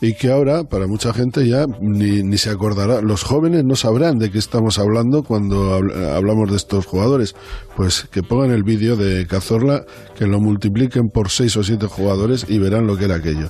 [0.05, 3.01] y que ahora para mucha gente ya ni, ni se acordará.
[3.01, 7.35] Los jóvenes no sabrán de qué estamos hablando cuando habl- hablamos de estos jugadores.
[7.77, 9.85] Pues que pongan el vídeo de Cazorla,
[10.17, 13.47] que lo multipliquen por seis o siete jugadores y verán lo que era aquello.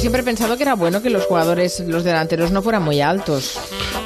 [0.00, 3.58] Siempre he pensado que era bueno que los jugadores, los delanteros, no fueran muy altos.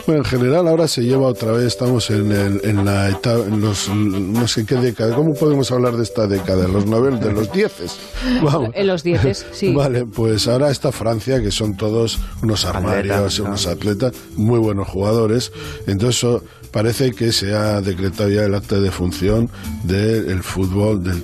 [0.06, 3.60] Bueno, en general ahora se lleva otra vez, estamos en, el- en la etapa, en
[3.60, 6.66] los, no sé qué década, ¿cómo podemos hablar de esta década?
[6.66, 7.96] ¿Los novel, de los dieces?
[8.42, 8.70] Vamos.
[8.74, 9.72] En los dieces, sí.
[9.72, 14.88] Vale, pues ahora está Francia, que son todos unos armarios, Atletas, unos atletas, muy buenos
[14.88, 15.52] jugadores.
[15.86, 16.40] Entonces
[16.72, 19.48] parece que se ha decretado ya el acta de función
[19.84, 21.22] del fútbol, del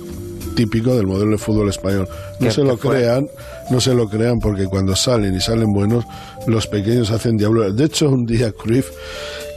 [0.55, 2.07] típico del modelo de fútbol español.
[2.39, 3.27] No se lo crean,
[3.71, 6.05] no se lo crean porque cuando salen y salen buenos,
[6.45, 7.71] los pequeños hacen diablo.
[7.71, 8.89] De hecho, un día Cruyff,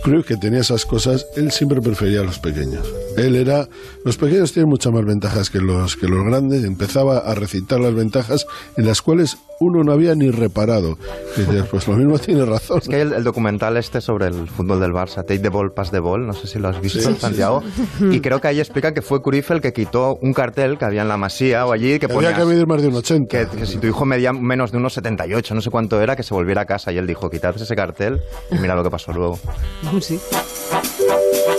[0.05, 2.87] Cruyff que tenía esas cosas, él siempre prefería a los pequeños.
[3.17, 3.69] Él era,
[4.05, 6.63] los pequeños tienen muchas más ventajas que los que los grandes.
[6.65, 8.47] Empezaba a recitar las ventajas
[8.77, 10.99] en las cuales uno no había ni reparado.
[11.37, 12.79] Y dices, pues lo mismo tiene razón.
[12.83, 15.91] Es que el, el documental este sobre el fútbol del Barça, Take the Ball, Pass
[15.91, 17.15] the Ball, no sé si lo has visto, Sí.
[17.19, 17.63] Santiago.
[18.11, 21.03] Y creo que ahí explica que fue Cruyff el que quitó un cartel que había
[21.03, 23.27] en la Masía o allí que Había ponía que medir más de un 80.
[23.51, 26.23] que, que si tu hijo medía menos de unos 78, no sé cuánto era, que
[26.25, 26.93] se volviera a casa.
[26.93, 29.39] Y él dijo, quitad ese cartel y mira lo que pasó luego.
[30.01, 30.21] Sí.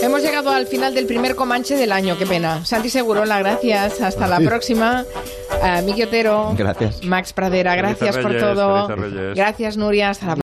[0.02, 2.64] Hemos llegado al final del primer Comanche del año, qué pena.
[2.64, 4.00] Santi Segurola, gracias.
[4.00, 5.04] Hasta la próxima.
[5.62, 7.02] Uh, Miki Otero, Gracias.
[7.02, 8.88] Max Pradera, gracias por todo.
[9.34, 10.10] Gracias, Nuria.
[10.10, 10.34] Hasta la